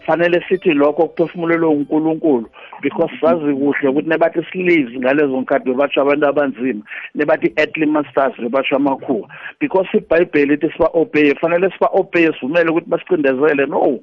Fanele 0.07 0.45
sithi 0.49 0.73
lokho 0.73 1.07
kuphefumulelwe 1.09 1.69
uNkulunkulu 1.69 2.49
because 2.83 3.13
sazi 3.21 3.55
kuhle 3.55 3.89
ukuthi 3.89 4.09
nebathi 4.09 4.43
slaves 4.53 4.93
ngalezo 4.99 5.41
nkathi 5.41 5.65
bebasho 5.65 6.01
abantu 6.01 6.27
abanzima 6.27 6.83
nebathi 7.15 7.53
earthly 7.57 7.87
masters 7.87 8.35
bebasho 8.39 8.77
amakhuwa. 8.77 9.29
Because 9.61 9.89
iBhayibheli 9.95 10.47
lithi 10.47 10.73
siba 10.73 10.91
obey 10.93 11.35
fanele 11.35 11.71
siba 11.71 11.89
obey 11.93 12.33
sivumele 12.33 12.71
ukuthi 12.71 12.91
basicindezele 12.91 13.67
no. 13.67 14.01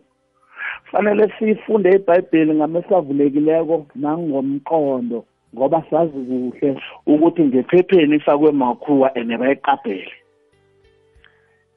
Fanele 0.92 1.32
sifunde 1.40 1.90
iBhayibheli 1.96 2.54
ngamesavulekileko 2.54 3.88
nangomqondo 3.96 5.26
ngoba 5.56 5.84
sazi 5.90 6.12
kuhle 6.12 6.82
ukuthi 7.06 7.44
ngephepheni 7.44 8.16
ifakwe 8.16 8.52
makhuwa 8.52 9.18
ene 9.18 9.38
bayiqaphele. 9.38 10.12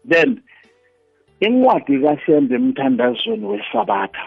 Then 0.09 0.43
incwadi 1.47 2.01
kaShembe 2.03 2.55
emthandazweni 2.55 3.47
wesabatha. 3.47 4.25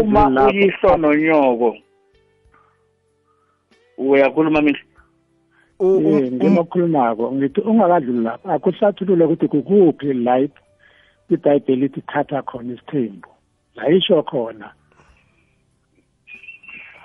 Uma 0.00 0.46
uyihlo 0.46 0.96
nonyoko 0.96 1.76
uyakhuluma 3.98 4.60
mina? 4.62 4.78
Nginokhulumako 5.82 7.32
ngithi 7.32 7.60
ungakadluli 7.60 8.22
lapho. 8.24 8.50
Akuhlathulule 8.52 9.24
ukuthi 9.24 9.48
kukuphi 9.48 10.12
la 10.12 10.48
ibhayibheli 11.30 11.86
ithi 11.86 12.00
thatha 12.00 12.42
khona 12.42 12.72
isithembu. 12.74 13.28
La 13.76 13.88
isho 13.88 14.22
khona. 14.22 14.72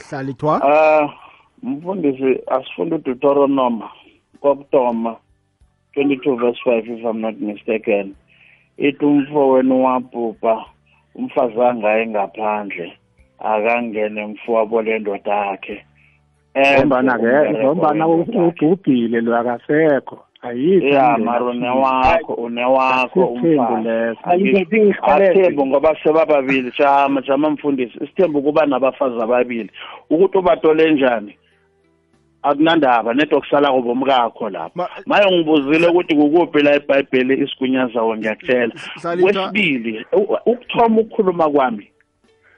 Hlalithwa 0.09 0.61
ah 0.63 1.09
mfundisi 1.63 2.39
asifunde 2.47 2.95
uDeuteronomy 2.95 3.83
kokutoma 4.41 5.15
22 5.95 6.37
verse 6.37 6.59
5 6.65 6.83
if 6.87 7.05
I'm 7.05 7.21
not 7.21 7.39
mistaken. 7.39 8.15
Ithi 8.77 9.05
umfowenu 9.05 9.83
wabhubha 9.83 10.65
umfazi 11.15 11.61
angaye 11.61 12.07
ngaphandle 12.07 12.93
akangene 13.39 14.25
mfowabo 14.25 14.81
lendoda 14.81 15.35
yakhe. 15.35 15.85
Ngombana 16.55 17.19
ke 17.19 17.51
ngombana 17.51 18.07
ubhubhile 18.07 19.21
lo 19.21 19.37
akasekho. 19.37 20.19
Ya 20.81 21.17
mara 21.17 21.45
unewakho 21.45 22.33
unewakho 22.33 23.25
umfazi. 23.25 24.17
athembu 25.01 25.65
ngoba 25.65 25.95
sebababili 26.03 26.71
jama 26.79 27.21
jama 27.21 27.49
mfundisi. 27.49 27.97
Isithembu 28.03 28.41
kuba 28.41 28.65
nabafazi 28.65 29.21
ababili. 29.21 29.71
Ukuthi 30.09 30.37
ubatole 30.37 30.91
njani? 30.91 31.37
Akunandaba 32.45 33.13
neto 33.13 33.39
kusala 33.39 33.71
kubomkakho 33.71 34.49
lapha. 34.49 34.89
Maye 35.05 35.31
ngibuzile 35.31 35.87
ukuthi 35.87 36.15
kukuphi 36.15 36.61
la 36.61 36.75
eBhayibheli 36.75 37.43
isigunyazawo 37.43 38.17
ngiyakutshela. 38.17 38.73
Kwesibili 39.21 40.05
ukuthoma 40.45 41.01
ukukhuluma 41.01 41.49
kwami 41.49 41.91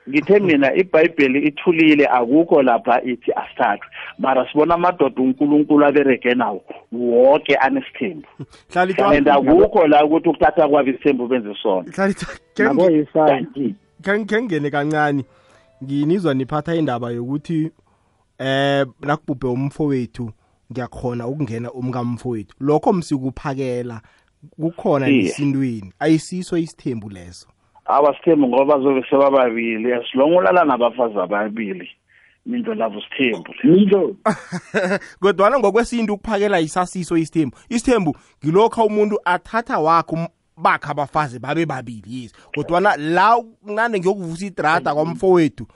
ngithe 0.10 0.40
mina 0.40 0.76
iBhayibheli 0.76 1.40
ithulile 1.48 2.08
akukho 2.08 2.64
lapha 2.64 3.02
ithi 3.02 3.32
asithathwe. 3.32 3.88
Mara 4.20 4.48
sibona 4.52 4.74
amadoda 4.74 5.22
uNkulunkulu 5.22 5.86
abereke 5.86 6.34
nawo 6.34 6.62
wonke 6.92 7.56
anesithembu. 7.56 8.28
And 8.76 9.28
akukho 9.28 9.88
la 9.88 10.06
ukuthi 10.06 10.30
ukuthatha 10.30 10.68
kwabo 10.68 10.90
isithembu 10.90 11.28
benze 11.28 11.56
sona 11.64 11.92
khe 14.04 14.42
ngene 14.42 14.70
kancane 14.70 15.26
nginizwa 15.84 16.34
niphatha 16.34 16.76
indaba 16.76 17.12
yokuthi 17.12 17.72
eh 18.40 18.86
nakubhubhe 19.02 19.48
umfowethu 19.48 20.32
ngiyakhona 20.72 21.28
ukungena 21.28 21.72
umkamfowethu. 21.72 22.56
Lokho 22.60 22.94
msikuphakela 22.94 24.02
kukhona 24.62 25.08
nesintwini 25.08 25.94
ayisiso 26.00 26.58
isithembu 26.58 27.10
leso. 27.10 27.48
Abasithembu 27.86 28.48
ngoba 28.48 28.66
bazobe 28.66 29.06
sebababili. 29.10 29.94
Asilonga 29.94 30.38
ulala 30.38 30.66
nabafazi 30.66 31.20
ababili 31.20 31.90
into 32.46 32.74
lavo 32.74 33.02
sithembu. 33.02 33.54
Nilo 33.64 34.16
kodwana 35.22 35.60
ngokwesintu 35.60 36.14
ukuphakela 36.14 36.60
isasiso 36.60 37.18
isithembu. 37.18 37.58
Isithembu 37.70 38.18
ngilokho 38.44 38.86
umuntu 38.86 39.20
athatha 39.26 39.80
wakho 39.80 40.18
bakhe 40.58 40.92
abafazi 40.92 41.40
babe 41.40 41.66
babili 41.66 42.04
yisi 42.08 42.36
kodwana 42.56 42.96
la 42.98 43.44
kunande 43.66 44.00
ngiyokuvusa 44.00 44.46
idrada 44.46 44.94
kwamfowethu. 44.94 45.68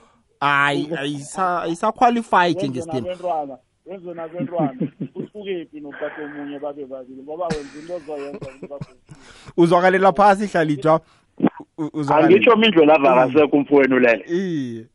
Hayi 0.42 0.88
ayisaqualified 0.96 2.56
njengesithembu 2.56 3.08
wenzona 3.86 4.28
bentwana 4.28 4.74
usukephi 5.14 5.80
nophathe 5.80 6.22
omunye 6.22 6.58
babe 6.58 6.86
babili? 6.86 7.22
Ngoba 7.22 7.44
wenza 7.44 7.78
into 7.80 7.94
ozoyenza 7.94 8.46
uzwakalela 9.56 10.12
phasi 10.12 10.46
hlalithwa 10.46 11.00
angitsho 12.08 12.56
mindlo 12.56 12.84
lavakasekho 12.84 13.56
umfowenu 13.56 13.98
lele. 13.98 14.24
Iye. 14.28 14.86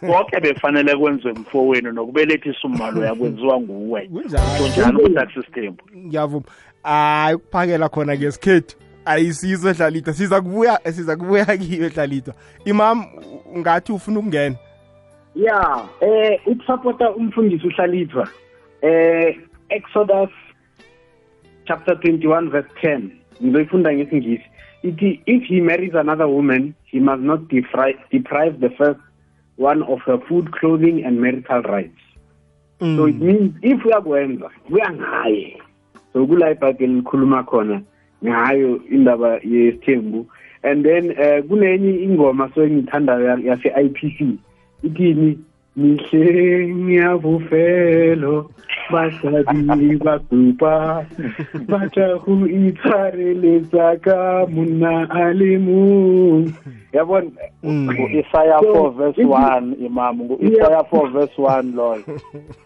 Konke 0.00 0.40
befanele 0.40 0.96
kwenziwe 0.96 1.32
mfowenu 1.32 1.92
nokubelethisa 1.92 2.58
umalo 2.64 3.04
yakwenziwa 3.06 3.60
nguwe. 3.60 4.08
Kunjalo. 4.08 4.68
Njalo 4.68 4.98
ukuthi 4.98 5.18
akusisithembu. 5.18 5.84
Ngiyavuma. 5.96 6.46
Hayi 6.82 7.34
ukuphakela 7.34 7.88
khona 7.88 8.16
ngesikhethu. 8.16 8.76
Ayisizo 9.04 9.72
hlalithwa 9.72 10.14
siza 10.14 10.40
kubuya 10.40 10.80
siza 10.84 11.16
kubuya 11.16 11.44
kiyo 11.44 11.88
hlalithwa 11.88 12.34
imam 12.64 13.04
ngathi 13.58 13.92
ufuna 13.92 14.18
ukungena? 14.18 14.56
Ya 15.34 15.84
eh 16.00 16.40
ukusupporta 16.46 17.10
umfundisi 17.10 17.66
uhlalithwa 17.66 18.28
eh 18.82 19.36
Exodus 19.68 20.30
chapter 21.64 21.94
21 21.94 22.50
verse 22.50 22.68
10 22.82 23.22
ngizoyifunda 23.42 23.92
ngesingisi. 23.92 24.44
Ithi 24.82 25.20
if 25.26 25.42
he 25.44 25.60
marries 25.60 25.94
another 25.94 26.28
woman 26.28 26.74
he 26.84 27.00
must 27.00 27.22
not 27.22 27.48
deprive, 27.48 27.98
deprive 28.10 28.60
the 28.60 28.70
first 28.70 29.00
one 29.56 29.82
of 29.82 30.00
her 30.06 30.18
food 30.28 30.52
clothing 30.52 31.04
and 31.04 31.20
marital 31.20 31.62
rights. 31.62 31.98
Mm. 32.80 32.96
so 32.96 33.06
it 33.06 33.20
means 33.20 33.54
if 33.62 33.84
uyakwenza 33.84 34.50
kuya 34.68 34.90
ngaye. 34.90 35.62
So 36.12 36.26
kula 36.26 36.50
ibhayibheli 36.50 36.94
likhuluma 37.00 37.44
khona 37.44 37.82
ngayo 38.24 38.80
indaba 38.90 39.38
yesithembu. 39.40 40.26
And 40.64 40.84
then 40.84 41.10
uh, 41.10 41.42
kunenye 41.46 42.02
ingoma 42.04 42.54
so 42.54 42.60
engithandayo 42.60 43.38
yase-IPC 44.82 44.84
ithini 44.84 45.38
mihle 45.76 46.68
ngiyabufelo 46.74 48.50
basadi 48.90 49.96
basupa 49.96 51.06
batla 51.68 52.18
go 52.18 52.46
itshwareletsa 52.46 53.96
ka 54.04 54.46
monna 54.50 55.08
a 55.10 55.32
le 55.32 55.58
mong 55.58 56.52
yabona 56.92 57.30
ngu-isaya 57.64 58.58
4 58.60 58.90
verse 58.96 59.22
1 59.24 59.80
imam. 59.86 60.16
Ngu-isaya 60.22 60.84
4 60.92 61.12
verse 61.12 61.36
1 61.38 61.74
loyo 61.74 62.04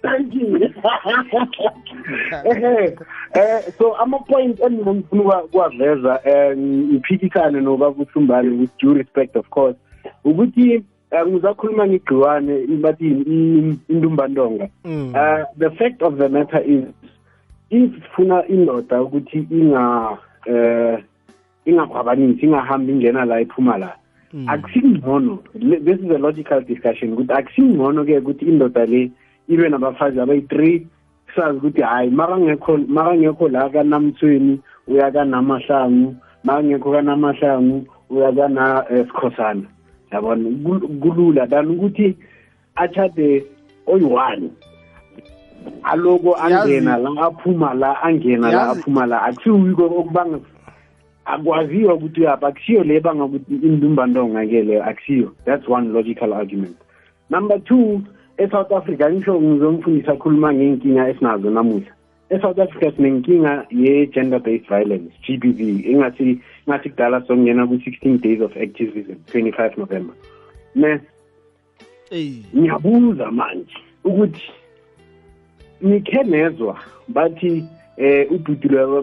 thank 0.03 0.35
you. 0.35 0.59
Ehe 2.51 2.97
eh 3.35 3.63
so 3.79 3.95
ama-point 3.95 4.61
engingifuna 4.61 5.45
ukuwaveza 5.45 6.21
um 6.27 6.59
ngiphikisane 6.91 7.61
nobaba 7.61 8.03
uthumbane 8.03 8.49
with 8.49 8.71
due 8.79 8.95
respect 8.95 9.37
of 9.37 9.49
course 9.49 9.77
ukuthi 10.25 10.83
ngizakhuluma 11.27 11.87
ngegciwane 11.87 12.67
bathi 12.81 13.07
intumbandonga 13.89 14.69
uh 14.85 15.43
the 15.59 15.71
fact 15.79 16.03
of 16.03 16.19
the 16.19 16.29
matter 16.29 16.63
is 16.63 16.85
ifuna 17.71 18.03
funa 18.15 18.47
indoda 18.49 19.03
ukuthi 19.03 19.47
inga 19.51 20.19
eh 20.47 20.99
ingakhwabanisi 21.67 22.47
ingahambi 22.47 22.93
ingena 22.93 23.25
la 23.25 23.41
iphuma 23.41 23.79
la 23.79 23.97
akusingcono. 24.47 25.39
This 25.55 25.99
is 26.01 26.11
a 26.11 26.19
logical 26.19 26.61
discussion 26.61 27.13
ukuthi 27.13 27.33
akusingcono 27.33 28.05
ke 28.05 28.19
ukuthi 28.19 28.45
indoda 28.45 28.87
le 28.87 29.11
ibe 29.49 29.69
nabafazi 29.69 30.21
abayi-three 30.21 30.87
sazi 31.37 31.59
ukuthi 31.59 31.83
hayi 31.83 32.11
makangekho 32.11 33.49
la 33.49 33.69
kanamthweni 33.69 34.61
uya 34.89 35.11
kanamahlangu 35.11 36.17
makangekho 36.45 36.93
kanamahlangu 36.93 37.87
uya 38.11 38.33
kana 38.33 38.85
sikhosana 38.89 39.63
yabona? 40.13 40.51
Kulula 41.01 41.47
than 41.49 41.71
ukuthi 41.71 42.17
achade 42.77 43.45
oyi-one. 43.87 44.51
Aloko 45.83 46.37
angena 46.37 46.99
la 46.99 47.11
aphuma 47.27 47.75
la 47.75 48.03
angena 48.03 48.53
la 48.53 48.71
aphuma 48.71 49.07
la. 49.07 49.23
Akusiwiko 49.23 49.85
okubanga 49.85 50.39
akwaziwa 51.25 51.95
ukuthi 51.95 52.21
uyapha 52.21 52.47
akusiyo 52.49 52.85
le 52.85 53.01
banga 53.01 53.25
ukuthi 53.25 53.55
indumbandonga 53.55 54.47
ke 54.47 54.63
leyo 54.63 54.85
akusiyo. 54.85 55.33
That's 55.45 55.69
one 55.69 55.93
logical 55.93 56.33
argument. 56.33 56.77
Number 57.31 57.59
two 57.59 58.03
e-south 58.39 58.73
africa 58.73 59.11
ngisho 59.11 59.41
ngizomfundisa 59.41 60.13
akhuluma 60.13 60.55
ngey'nkinga 60.55 61.09
esinazo 61.09 61.51
namuhla. 61.51 61.96
E-south 62.31 62.59
africa 62.59 62.93
sinenkinga 62.97 63.67
ye-gender 63.71 64.39
based 64.41 64.69
violence 64.69 65.13
g 65.27 65.37
b 65.37 65.53
v 65.53 65.93
engathi 65.93 66.41
ngathi 66.69 66.91
kudala 66.91 67.21
sokungena 67.21 67.67
kwi-sixteen 67.67 68.19
days 68.21 68.41
of 68.41 68.57
activism 68.57 69.15
twenty-five 69.27 69.79
november. 69.79 70.15
Ne 70.75 71.01
ngiyabuza 72.57 73.31
manje 73.31 73.77
ukuthi 74.05 74.51
nikhe 75.81 76.23
nezwa 76.23 76.79
bathi 77.09 77.65
eh 77.97 78.27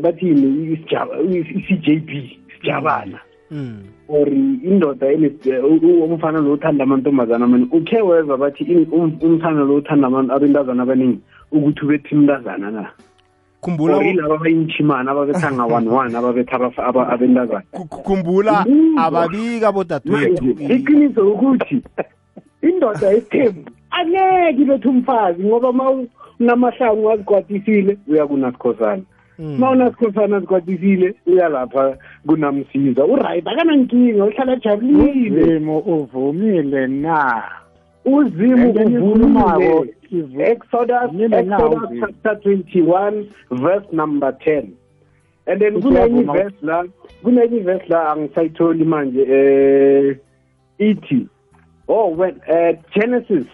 bathini 0.01 0.73
isijaba 0.73 1.19
i-CJB 1.19 2.09
sijabana 2.55 3.19
Mm. 3.51 3.83
or 4.07 4.27
indoda 4.27 5.07
umfana 5.13 6.39
lo 6.39 6.53
uthanda 6.53 6.83
amantombazana 6.83 7.45
amaningi 7.45 7.75
ukhe 7.75 8.01
weza 8.01 8.37
bathi 8.37 8.63
um- 8.63 9.17
umfana 9.21 9.61
lo 9.61 9.75
uthanda 9.75 10.07
abantu- 10.07 10.33
abentazana 10.33 10.83
abaningi 10.83 11.19
ukuthi 11.51 11.85
ubethi 11.85 12.15
mntazana 12.15 12.71
na 12.71 12.91
khumbula 13.63 13.97
yilaba 14.03 14.35
abayinchimana 14.35 15.11
ababetha 15.11 15.51
nga-one 15.51 15.89
one 15.89 16.15
ababetha 16.17 16.55
abentazana. 17.13 17.63
Khu- 17.71 17.87
khu- 17.87 18.03
khumbula 18.03 18.65
Umbuzo. 18.67 18.99
ababika 19.01 19.71
bodadewethu 19.71 20.43
manje 20.45 20.73
iqiniso 20.75 21.21
ukuthi 21.31 21.81
indoda 22.67 23.07
yesithembu 23.11 23.71
angeke 23.91 24.61
ibethe 24.61 24.87
umfazi 24.89 25.43
ngoba 25.43 25.71
ma 25.73 25.85
unamahlangu 26.39 27.11
azikwatisile 27.11 27.97
uya 28.07 28.27
kunasikhosana 28.27 29.01
Mm. 29.39 29.57
ma 29.59 29.69
unasikhosana 29.71 30.37
azikwatisile 30.37 31.15
uya 31.27 31.49
lapha 31.49 31.97
kunamsiza. 32.27 33.05
Uright 33.05 33.47
akanankinga 33.47 34.25
uhlala 34.25 34.55
jabulile 34.55 35.41
uzimo 35.41 35.79
uvumile 35.79 36.87
na? 36.87 37.43
Uzimu 38.05 38.63
And 38.63 38.77
then 38.77 38.87
ikhulumako, 38.87 39.87
uvumile 40.11 40.51
exodus 40.51 41.11
exodus 41.31 41.89
chapter 41.99 42.35
21 42.35 43.33
verse 43.51 43.85
number 43.91 44.31
10 44.31 44.73
and 45.47 45.61
then 45.61 45.81
kunenye 45.81 46.23
verse 46.23 46.55
la 46.61 46.85
kunenye 47.23 47.63
verse 47.63 47.85
la 47.89 48.11
angisayitholi 48.11 48.85
manje 48.85 49.21
eh 49.21 50.17
ithi 50.79 51.27
oh 51.87 52.07
when 52.07 52.41
uh, 52.47 52.73
genesis 52.95 53.45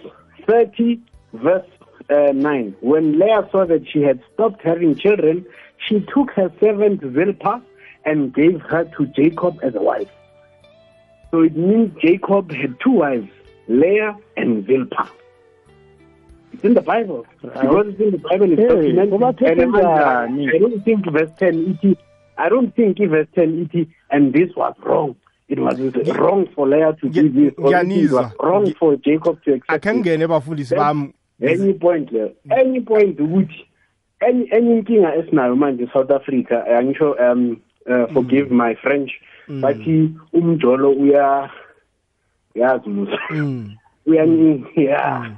30 0.48 1.00
verse 1.34 1.70
uh, 2.10 2.34
9 2.34 2.74
when 2.82 3.20
leah 3.20 3.48
saw 3.52 3.66
that 3.66 3.88
she 3.88 4.02
had 4.02 4.20
stopped 4.34 4.62
having 4.62 4.96
children 4.96 5.46
she 5.88 6.00
took 6.00 6.32
her 6.32 6.52
servant 6.60 7.02
zilpah 7.02 7.62
and 8.06 8.34
gave 8.34 8.62
her 8.62 8.84
to 8.98 9.06
jacob 9.08 9.60
as 9.62 9.76
a 9.76 9.82
wife. 9.82 10.10
So 11.32 11.44
it 11.44 11.56
means 11.56 11.94
jacob 12.02 12.52
had 12.52 12.80
two 12.80 12.92
wives 12.92 13.30
leah 13.70 14.18
and 14.36 14.66
zilpah 14.66 15.08
it's 16.52 16.64
in 16.64 16.74
the 16.74 16.82
bible. 16.82 17.26
Because 17.42 17.88
it's 17.90 18.02
in 18.02 18.12
the 18.12 18.18
bible 18.18 18.52
it's 18.52 18.62
Hey, 18.62 18.92
documented. 18.92 19.60
And 19.60 19.74
manje, 19.74 20.56
i 20.56 20.58
don't 20.58 20.84
think 20.84 21.06
verse 21.12 21.30
10 21.38 21.78
ithi 21.78 21.96
i 22.38 22.50
don't 22.50 22.76
think 22.76 22.98
verse 22.98 23.28
10 23.36 23.66
ithi 23.66 23.88
and 24.10 24.34
this 24.34 24.50
was 24.56 24.74
wrong. 24.84 25.16
It 25.48 25.60
was 25.60 25.80
wrong 26.18 26.48
for 26.56 26.68
leah 26.68 26.94
to 27.02 27.10
give 27.10 27.34
this 27.34 27.54
or 27.58 27.74
it 27.76 28.12
was 28.12 28.32
wrong 28.40 28.74
for 28.80 28.96
jacob 28.98 29.42
to 29.44 29.54
accept 29.54 29.70
akhe 29.70 29.90
it. 29.90 29.96
ngingene 29.96 30.28
bafundisi 30.28 30.76
bami 30.76 31.14
any 31.42 31.74
point 31.74 32.12
le 32.12 32.34
any 32.52 32.82
point 32.82 33.18
ukuthi 33.20 33.66
any 34.22 34.50
any 34.52 34.82
inkinga 34.82 35.16
esinayo 35.16 35.56
manje 35.56 35.88
South 35.94 36.12
Africa 36.12 36.64
eh, 36.68 36.78
angisho 36.78 37.16
um 37.22 37.62
uh, 37.90 38.06
forgive 38.14 38.52
my 38.52 38.76
French 38.76 39.12
bathi 39.48 40.14
umjolo 40.34 40.92
uya 40.92 41.50
yazi 42.56 42.90
musa. 42.90 43.20
Mm. 43.30 43.72
uya 44.06 44.26
ya 44.76 45.32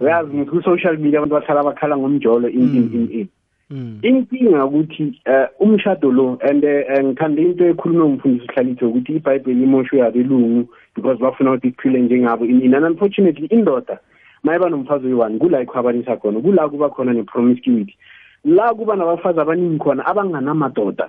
yazi 0.00 0.32
musa 0.36 0.50
ku 0.50 0.62
social 0.62 0.98
media 0.98 1.18
abantu 1.18 1.34
bahlala 1.34 1.62
bakhala 1.64 1.96
ngomjolo 1.96 2.48
in 2.48 2.76
in 2.76 2.90
in 2.92 3.08
in. 3.10 3.28
Mm. 3.70 3.98
inkinga 4.02 4.64
ukuthi 4.66 5.20
eh, 5.24 5.48
umshado 5.60 6.12
lo 6.12 6.38
and 6.42 6.64
eh, 6.64 7.04
ngithanda 7.04 7.42
into 7.42 7.64
ekhulunywa 7.64 8.04
umfundisi 8.04 8.46
uhlalithi 8.48 8.84
ukuthi 8.84 9.12
iBhayibheli 9.16 9.62
imosho 9.62 9.96
yabelungu 9.96 10.68
because 10.94 11.18
bafuna 11.18 11.52
ukuthi 11.52 11.68
iphile 11.68 12.00
njengabo. 12.00 12.44
In 12.44 12.60
in 12.62 12.74
and 12.74 12.84
unfortunately 12.84 13.46
indoda 13.46 13.98
mayiba 14.42 14.68
nomfazi 14.68 15.06
oyi-one 15.06 15.38
kula 15.38 15.62
ikhwabanisa 15.62 16.16
khona 16.16 16.40
kula 16.40 16.68
kuba 16.68 16.90
khona 16.90 17.12
ne-promiscuity. 17.12 17.96
La 18.44 18.74
kuba 18.74 18.96
nabafazi 18.96 19.40
abaningi 19.40 19.78
khona 19.78 20.06
abanganamadoda. 20.06 21.08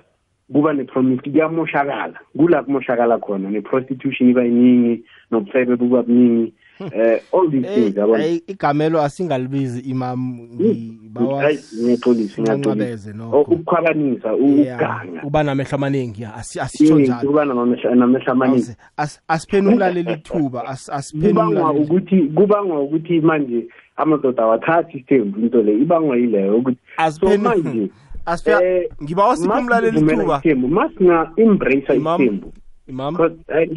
Kuba 0.52 0.72
ne-promiscuity 0.72 1.30
kuyamoshakala. 1.30 2.14
Kula 2.36 2.62
kumoshakala 2.62 3.18
khona 3.18 3.50
ne-prostitution 3.50 4.30
iba 4.30 4.44
yiningi 4.44 5.04
nobuhlebe 5.30 5.76
buba 5.76 6.02
buningi 6.02 6.52
eh 6.92 7.20
all 7.32 7.48
these 7.50 7.66
Eh, 7.66 7.74
things 7.74 7.96
yabona? 7.96 8.24
ayi, 8.24 8.42
igamelo 8.46 9.02
asingalibizi 9.02 9.80
imam 9.90 10.18
ngibawa 10.54 11.42
Hayi, 11.42 11.58
ngiyaxolisa 11.82 12.34
singancwabeze 12.34 13.10
ngiyaxolisa 13.10 13.12
nokho. 13.12 13.36
Oh, 13.38 13.42
ukukhwabanisa 13.42 14.28
Yeah, 14.28 14.40
ukuganga. 14.40 15.22
uba 15.24 15.42
namehlo 15.42 15.74
amaningi 15.74 16.22
ya 16.22 16.34
asi- 16.34 16.60
asitsho 16.60 16.94
Yini, 16.94 17.08
njalo. 17.08 17.28
kuba 17.28 17.44
namehlo 17.44 17.94
namehlo 17.94 18.32
amaningi. 18.32 18.58
Awuze, 18.58 18.76
as- 18.96 19.20
asipheni 19.28 19.68
umlaleli 19.68 20.12
ithuba 20.12 20.64
as- 20.66 20.90
asipheni 20.92 21.32
kubangwa 21.32 21.62
umlaleli 21.70 21.84
ukuthi 21.84 22.16
kubangwa 22.34 22.80
ukuthi 22.82 23.20
manje 23.20 23.66
amadoda 23.96 24.42
awathathi 24.42 24.96
isithembu 24.98 25.40
into 25.40 25.62
le 25.62 25.72
ibangwa 25.78 26.16
yileyo 26.16 26.56
ukuthi 26.56 26.78
so 26.96 27.02
asipheni 27.02 27.42
manje 27.42 27.90
asifika 28.26 28.64
eh, 28.64 28.88
ngibawa 29.02 29.36
siphe 29.36 29.58
umlaleli 29.58 30.00
ithuba? 30.00 30.42
masinga 30.68 31.30
embrace 31.36 31.96
Imam. 31.96 32.40
imam. 32.88 33.14
Because 33.14 33.38
eh, 33.48 33.68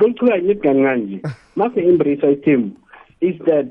kancane 0.61 0.97
nje 0.97 1.21
mase 1.55 1.79
embrace 1.79 2.31
isithembu 2.31 2.71
is 3.21 3.35
that 3.45 3.67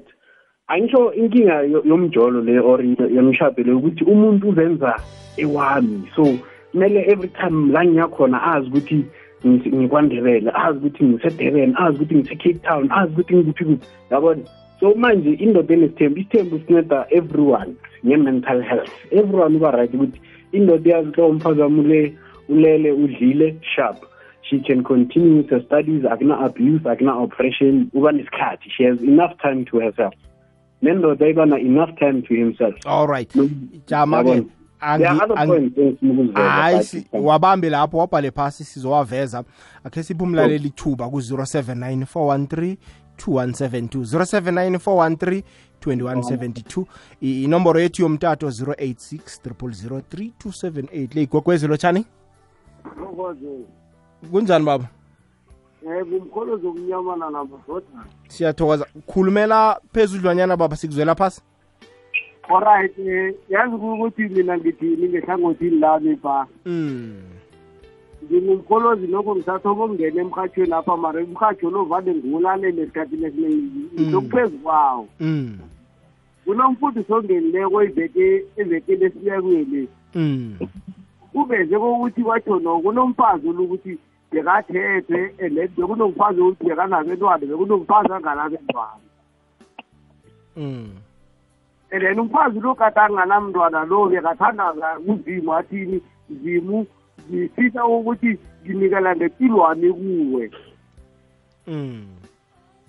angisho 0.68 1.12
inkinga 1.14 1.62
yomjolo 1.84 2.40
le 2.44 2.58
or 2.58 2.80
yomshado 2.80 3.62
le 3.62 3.72
ukuthi 3.72 4.04
umuntu 4.04 4.48
uzenza 4.48 4.96
ewami. 5.36 6.08
So 6.16 6.38
kumele 6.72 7.06
every 7.06 7.28
time 7.28 7.72
la 7.72 7.84
ngiyakhona 7.84 8.42
azi 8.42 8.68
ukuthi 8.68 9.04
ngikwandebele 9.46 10.50
azi 10.54 10.78
ukuthi 10.78 11.04
ngisedebene 11.04 11.74
azi 11.78 11.96
ukuthi 11.96 12.14
ngise-cape 12.14 12.58
town 12.62 12.88
azi 12.90 13.12
ukuthi 13.12 13.36
ngikuphi 13.36 13.64
kuphi. 13.64 13.86
Yabona 14.10 14.42
so 14.80 14.94
manje 14.94 15.32
indoda 15.32 15.74
enesithembu 15.74 16.18
isithembu 16.18 16.58
sinceda 16.58 17.06
everyone 17.10 17.74
nge-mental 18.04 18.62
health. 18.62 18.92
Everyone 19.10 19.56
uba 19.56 19.70
right 19.70 19.94
ukuthi 19.94 20.20
indoda 20.56 20.90
yazi 20.90 21.12
xa 21.12 21.26
umfazi 21.26 21.62
ulele 22.48 22.92
udlile 22.92 23.56
sharp. 23.74 23.96
She 24.42 24.60
can 24.60 24.84
continue 24.84 25.36
with 25.38 25.50
her 25.50 25.62
studies 25.66 26.04
akuna-abuse 26.04 26.82
akuna-oppression 26.84 27.90
uba 27.92 28.12
nesikhathi. 28.12 28.70
She 28.76 28.84
has 28.84 29.02
enough 29.02 29.36
time 29.42 29.64
to 29.64 29.80
herself. 29.80 30.14
Nendoda 30.82 31.26
ibana 31.26 31.58
enough 31.60 31.98
time 31.98 32.22
to 32.22 32.34
himself. 32.34 32.74
All 32.86 33.08
right. 33.08 33.32
Jama 33.86 34.24
ke 34.24 34.46
hayi 34.80 37.06
wabambe 37.12 37.70
lapho 37.70 37.98
wabhale 37.98 38.30
phasi 38.30 38.64
sizowaveza. 38.64 39.44
Akhe 39.84 40.02
siphe 40.02 40.22
umlaleli 40.22 40.68
ithuba 40.68 41.08
ku-079 41.08 42.04
413 42.04 42.76
2172 43.16 44.04
079 44.04 44.78
413 44.78 45.42
2172 45.86 46.84
I- 47.20 47.44
inomboro 47.44 47.80
yethu 47.80 48.02
yomtato 48.02 48.46
086 48.48 49.40
000 49.44 50.00
3278 50.00 51.14
le 51.14 51.22
igogwezi 51.22 51.66
lotshani 51.68 52.04
kunjani 54.30 54.64
baba? 54.64 54.88
Um 55.82 56.04
kumkholo 56.10 56.56
zokunyamana 56.56 57.30
namadoda 57.30 57.86
siyathokoza. 58.28 58.86
Khulumela 59.06 59.80
phezudlwanyana 59.92 60.56
baba 60.56 60.76
sikuzwela 60.76 61.14
phasi? 61.14 61.42
Alright 62.48 62.98
um 62.98 63.32
yazi 63.48 63.74
ukuthi 63.74 64.22
mina 64.28 64.58
ngithini 64.58 65.08
ngehlangothini 65.08 65.78
lami 65.78 66.14
ba 66.16 66.46
mm. 66.66 67.22
ngingumkholozi 68.24 69.06
nokho 69.06 69.36
ngisathoma 69.36 69.84
ukungena 69.84 70.20
emhathweni 70.20 70.72
apha 70.72 70.96
mara 70.96 71.24
umrhatsho 71.24 71.70
lo 71.70 71.84
vane 71.84 72.14
ngiwulalele 72.14 72.82
esikhathini 72.82 73.24
esiningi 73.26 73.90
ngilokuphezu 74.00 74.58
kwawo. 74.58 75.08
Mm. 75.20 75.58
Kunomfundisi 76.46 77.12
ongenileko 77.12 77.82
iveke 77.82 78.44
evekeni 78.56 79.04
esiyakuyele 79.04 79.88
Mm. 80.14 80.58
uveze 81.34 81.78
kokuthi 81.78 82.22
kwathona 82.22 82.70
kunomfazi 82.82 83.48
olukuthi 83.48 83.98
bekathethwe 84.32 85.34
and 85.42 85.54
then 85.56 85.68
bekunomfazi 85.76 86.40
ukuthi 86.40 86.64
bekanabentwana 86.64 87.46
bekunomfazi 87.46 88.12
anganabentwana 88.12 89.02
Mm. 90.56 90.90
and 91.90 92.02
then 92.02 92.18
umfazi 92.18 92.60
lo 92.60 92.74
kade 92.74 93.00
anganamntwana 93.00 93.84
lo 93.84 94.08
bekathandaza 94.08 94.98
kuzimu 95.06 95.54
athini 95.54 96.00
zimu 96.30 96.86
ngifisa 97.30 97.86
ukuthi 97.86 98.38
nginikela 98.64 99.16
ngempilo 99.16 99.56
wami 99.58 99.92
kuwe 99.92 100.50
Mm. 101.66 102.06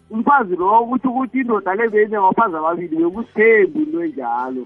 Umfazi 0.10 0.56
lo 0.56 0.82
ukuthi 0.82 1.08
ukuthi 1.08 1.40
indoda 1.40 1.76
le 1.76 1.90
beyinebafazi 1.90 2.56
ababili 2.56 2.96
bekusithembu 2.98 3.80
into 3.80 4.04
enjalo. 4.04 4.64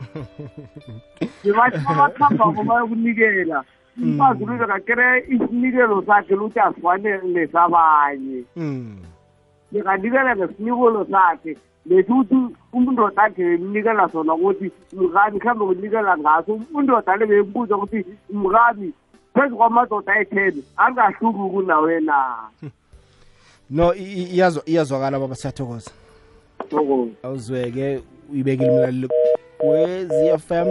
Ngibathi 1.44 1.78
abakhambako 1.90 2.62
bayokunikela. 2.64 3.64
Umfazi 4.02 4.44
lo 4.44 4.56
bekakere 4.56 5.24
isinikelo 5.28 6.02
sakhe 6.06 6.34
luthi 6.34 6.60
asifane 6.60 7.10
nesabanye 7.24 8.44
Mm. 8.56 8.96
bekanikela 9.72 10.36
ngesinikelo 10.36 11.06
sakhe 11.10 11.56
lethi 11.86 12.12
ukuthi 12.12 12.36
umundoda 12.72 13.22
akhe 13.22 13.42
bemnikela 13.44 14.08
sona 14.08 14.34
ukuthi 14.34 14.70
mkami 14.92 15.38
mhlawumbe 15.38 15.74
kunikela 15.74 16.18
ngaso? 16.18 16.52
Umundoda 16.52 17.16
le 17.16 17.26
bembuza 17.26 17.76
ukuthi 17.76 18.04
mkami 18.30 18.92
phezu 19.34 19.56
kwamadoda 19.56 20.12
ayi-ten 20.12 20.62
angahluki 20.76 21.44
kunawe 21.52 22.00
na? 22.00 22.18
no 23.70 23.94
i- 23.94 24.02
i- 24.02 24.36
iyazwa- 24.36 24.62
iyazwakala 24.66 25.18
baba 25.18 25.34
siyathokoza. 25.34 25.90
Soko. 26.70 27.08
awuzweke 27.22 28.00
uyibekile 28.32 28.70
umlaleli 28.70 29.08
kwezi 29.58 30.38
FM 30.38 30.70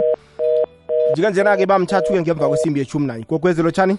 njikanjena-ke 1.11 1.65
bamthathu-ke 1.65 2.21
ngemva 2.21 2.47
kwesimbi 2.49 2.79
yeshumi 2.79 3.07
nanye 3.07 3.25
gogwezelo 3.29 3.71
tshani 3.71 3.97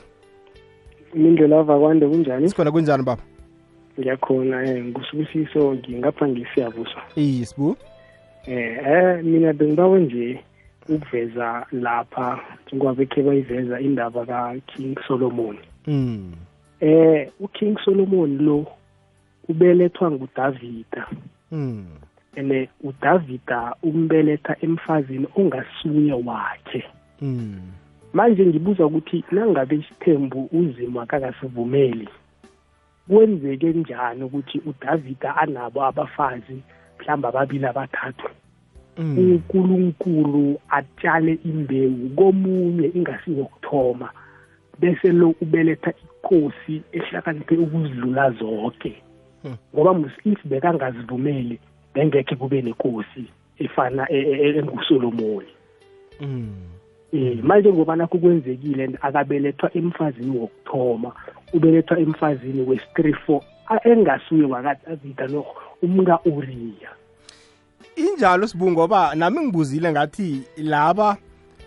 imindlela 1.15 1.63
vakwande 1.63 2.07
kunjani? 2.09 2.49
Sikhona 2.49 2.71
kunjani 2.73 3.03
baba? 3.03 3.23
Ngiyakhona 3.99 4.57
um 4.65 4.89
ngusibusiso 4.89 5.75
ngingapha 5.75 6.29
ngisiyabuswa 6.29 7.03
iye 7.17 7.45
sibu? 7.47 7.77
Eh 8.47 8.79
eh 8.87 9.25
mina 9.25 9.53
bengibawe 9.53 10.01
nje 10.01 10.41
ukuveza 10.89 11.67
lapha 11.73 12.41
njengoba 12.67 12.95
bekhe 12.95 13.23
bayiveza 13.23 13.81
indaba 13.81 14.27
ka-king 14.27 14.97
solomon. 15.09 15.57
Mm. 15.87 16.33
eh 16.81 17.29
uking 17.41 17.77
solomon 17.85 18.39
lo 18.39 18.67
ubelethwa 19.51 20.11
ngudavida 20.11 21.07
Mm. 21.53 21.87
ene 22.37 22.69
udavida 22.85 23.75
umbeletha 23.83 24.57
emfazini 24.63 25.27
ongasuye 25.37 26.13
wakhe 26.13 26.85
Mm. 27.23 27.61
manje 28.13 28.47
ngibuza 28.47 28.87
ukuthi 28.87 29.25
nangabe 29.33 29.77
isithembu 29.77 30.49
uzima 30.53 31.07
kakasivumeli 31.07 32.09
kwenzeke 33.09 33.69
njani 33.73 34.23
ukuthi 34.25 34.59
udavida 34.67 35.37
anabo 35.37 35.85
abafazi 35.85 36.63
mhlawumbe 36.99 37.29
ababili 37.29 37.67
abathathu 37.67 38.29
Mm. 38.99 39.19
unkulunkulu 39.19 40.61
atshale 40.69 41.39
imbewu 41.45 42.09
komunye 42.17 42.87
ingasiwokuthoma 42.95 44.11
bese 44.81 45.13
lo 45.13 45.35
ubeletha 45.43 45.93
inkosi 46.03 46.83
ehlakaniphe 46.93 47.57
ukuzidlula 47.57 48.31
zonke. 48.31 49.03
Ngoba 49.75 50.11
if 50.25 50.39
bekangazivumeli 50.45 51.59
bengekhe 51.95 52.37
kube 52.37 52.63
nenkosi 52.63 53.25
efana 53.59 54.07
e- 54.11 54.19
e- 54.19 54.41
e- 54.43 54.59
engusolomoni 54.59 55.49
Mm. 56.21 56.49
um 57.13 57.41
manje 57.43 57.73
ngoba 57.73 57.97
nakho 57.97 58.19
kwenzekile 58.19 58.85
and 58.85 58.99
akabelethwa 59.03 59.71
emfazini 59.75 60.39
wokuthoma 60.39 61.13
ubelethwa 61.53 61.99
emfazini 61.99 62.63
wesi-three 62.63 63.13
four 63.13 63.41
engasuye 63.85 64.45
wakadavida 64.45 65.27
no 65.27 65.45
umka-uriya 65.83 66.91
injalo 67.97 68.47
sibu 68.47 68.71
ngoba 68.71 69.15
nami 69.15 69.41
ngibuzile 69.41 69.93
ngathi 69.93 70.43
laba 70.57 71.17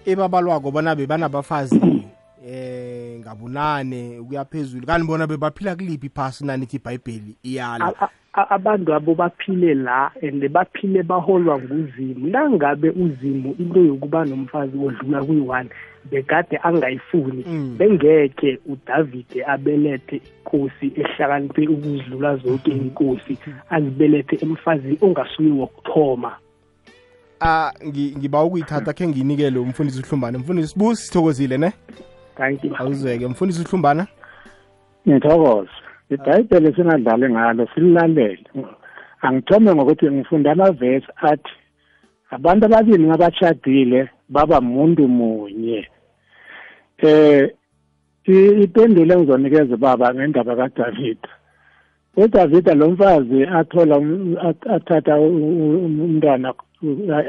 ebabalwako 0.05 0.71
bona 0.71 0.95
bebanabafazi 0.95 2.02
eh 2.45 3.19
ngabunane 3.19 4.19
ukuya 4.19 4.45
phezulu. 4.45 4.85
Kanti 4.87 5.07
bona 5.07 5.27
bebaphila 5.27 5.75
kuliphi 5.75 6.09
phasi 6.09 6.45
nanithi 6.45 6.75
ibhayibheli? 6.77 7.35
Iyala. 7.43 7.85
A- 7.85 8.05
a- 8.05 8.09
a- 8.33 8.49
abantu 8.49 8.93
abo 8.93 9.15
baphile 9.15 9.73
la 9.73 10.11
and 10.21 10.43
baphile 10.49 11.03
baholwa 11.03 11.59
nguzimu. 11.59 12.27
Nangabe 12.27 12.89
uzimu 12.89 13.55
into 13.59 13.79
yokuba 13.79 14.25
nomfazi 14.25 14.77
odlula 14.77 15.23
kuyi-one 15.23 15.69
bekade 16.11 16.57
angayifuni 16.63 17.43
Mm. 17.47 17.75
bengekhe 17.77 18.59
udavide 18.65 19.45
abelethe 19.47 20.15
inkosi 20.45 20.91
ehlakaniphe 20.95 21.67
ukuzidlula 21.67 22.35
zonke 22.37 22.71
inkosi 22.71 23.37
azibelethe 23.69 24.37
emfazini 24.41 24.97
ongasuye 25.01 25.51
wokuthoma. 25.51 26.35
Ah 27.39 27.71
ngi- 27.85 28.15
ngiba 28.17 28.43
ukuyithatha 28.43 28.93
khe 28.93 29.07
nginikele 29.07 29.59
umfundisi 29.59 29.99
uhlumbana 29.99 30.39
mfundisi 30.39 30.67
sibu 30.73 30.95
sithokozile 30.95 31.57
ne? 31.57 31.71
Thank 32.37 32.63
you. 32.63 32.75
Awuzweke 32.77 33.27
mfundisi 33.27 33.61
uhlumbana 33.61 34.07
ngithokoza 35.07 35.69
ibhayibheli 36.09 36.75
singadlali 36.75 37.29
ngalo 37.29 37.67
sililalele. 37.75 38.45
Angithome 39.21 39.75
ngokuthi 39.75 40.11
ngifunda 40.11 40.51
amavesi 40.51 41.07
athi 41.15 41.51
abantu 42.29 42.65
ababili 42.65 43.07
ngabashadile 43.07 44.09
baba 44.29 44.61
muntu 44.61 45.07
munye. 45.07 45.87
Eh 46.97 47.49
ipendulo 48.25 49.13
engizonikeza 49.13 49.77
baba 49.77 50.13
ngendaba 50.13 50.55
kaDavida. 50.55 51.29
uDavida 52.17 52.73
lo 52.73 52.89
mfazi 52.91 53.43
athola 53.43 53.97
um- 53.97 54.37
at- 54.37 54.67
athatha 54.69 55.19
umntwana 55.19 56.53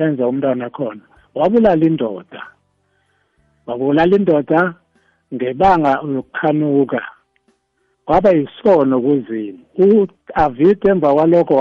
enza 0.00 0.28
umntwana 0.28 0.70
khona 0.70 1.00
wabulala 1.34 1.84
indoda. 1.86 2.42
Wabulala 3.66 4.16
indoda 4.16 4.74
ngebanga 5.34 5.92
lokukhanuka 6.02 7.00
kwaba 8.06 8.30
yisono 8.30 9.00
kuzimu. 9.00 9.62
U-avida 9.78 10.90
emva 10.90 11.14
kwalokho 11.14 11.54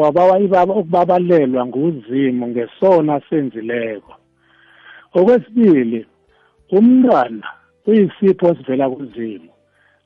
wabawa 0.00 0.38
ukubabalelwa 0.80 1.66
nguzimu 1.66 2.44
ngesono 2.48 3.10
asenzileko 3.14 4.12
okwesibili 5.18 6.06
umntwana 6.76 7.48
uyisipho 7.86 8.46
esivela 8.50 8.90
kuzimu 8.90 9.50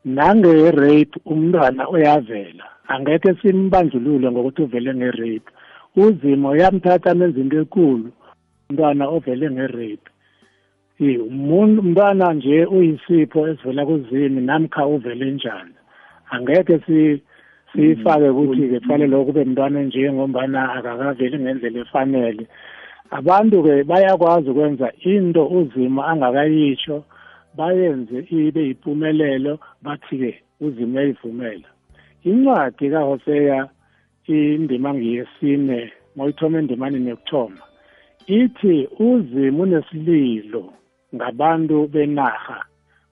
nange-rape 0.04 1.14
umntwana 1.32 1.82
uyavela 1.88 2.64
angekhe 2.92 3.34
simbandlulule 3.40 4.30
ngokuthi 4.30 4.62
uvele 4.62 4.94
nge-rape. 4.94 5.50
Uzimo 5.96 6.48
uyamthatha 6.50 7.14
menza 7.14 7.40
into 7.40 7.58
ekulu 7.62 8.08
umntwana 8.68 9.04
ovele 9.14 9.46
nge-rape. 9.50 10.08
Umuntu 11.28 11.76
umntwana 11.82 12.32
nje 12.32 12.64
uyisipho 12.64 13.48
esivela 13.48 13.86
kuzimi 13.86 14.40
namkha 14.40 14.86
uvele 14.86 15.30
njani? 15.30 15.74
Angeke 16.30 16.78
si 16.86 17.22
siyifake 17.72 18.28
ukuthi-ke 18.28 18.80
kufanele 18.80 19.24
kube 19.24 19.44
mntwana 19.44 19.82
nje 19.82 20.12
ngombana 20.12 20.72
akakaveli 20.72 21.38
ngendlela 21.38 21.80
efanele. 21.80 22.46
Abantu-ke 23.10 23.84
bayakwazi 23.84 24.50
ukwenza 24.50 24.92
into 25.12 25.42
uzima 25.46 26.06
angakayitsho 26.06 27.04
bayenze 27.56 28.18
ibe 28.30 28.62
yimpumelelo 28.68 29.58
bathi-ke 29.84 30.32
uzima 30.60 31.00
uyayivumela. 31.00 31.68
Incwadi 32.24 32.90
kahoseya 32.90 33.68
indima 34.26 34.94
ngiyesine 34.94 35.92
moyithoma 36.16 36.58
endimanini 36.58 37.10
yokuthoma 37.10 37.62
ithi 38.26 38.88
uzima 38.98 39.62
unesililo. 39.62 40.72
Ngabantu 41.14 41.88
benarha 41.92 42.64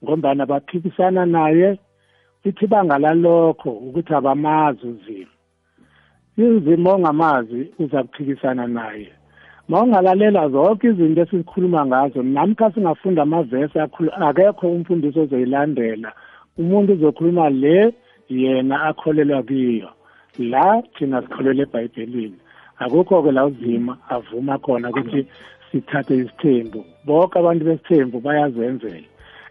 ngombana 0.04 0.46
baphikisana 0.46 1.26
naye 1.26 1.78
ithi 2.44 2.66
bangalalokho 2.66 3.70
ukuthi 3.70 4.14
abamazi 4.14 4.86
uzimo. 4.86 5.34
Uzimo 6.38 6.90
ongamazi 6.94 7.60
uza 7.78 8.02
kuphikisana 8.02 8.66
naye. 8.66 9.12
Ma 9.68 9.82
ungalalela 9.82 10.48
zonke 10.48 10.86
izinto 10.88 11.22
esizikhuluma 11.22 11.86
ngazo 11.86 12.22
namkha 12.22 12.72
singafunda 12.72 13.22
amavesi 13.22 13.78
akhulu- 13.78 14.14
akekho 14.28 14.68
umfundisi 14.68 15.18
ozoyilandela. 15.20 16.12
Umuntu 16.58 16.92
uzokhuluma 16.92 17.50
le 17.50 17.94
yena 18.28 18.82
akholelwa 18.88 19.42
kiyo 19.42 19.90
la 20.38 20.82
thina 20.94 21.22
sikholelwa 21.22 21.62
ebhayibhelini. 21.62 22.38
Akukho-ke 22.78 23.32
la 23.32 23.46
uzima 23.46 23.98
avuma 24.08 24.58
khona 24.58 24.90
ukuthi 24.90 25.26
sithathe 25.72 26.16
isithembu. 26.16 26.85
Bonke 27.04 27.38
abantu 27.38 27.64
besithembu 27.64 28.20
bayazenzela. 28.20 29.06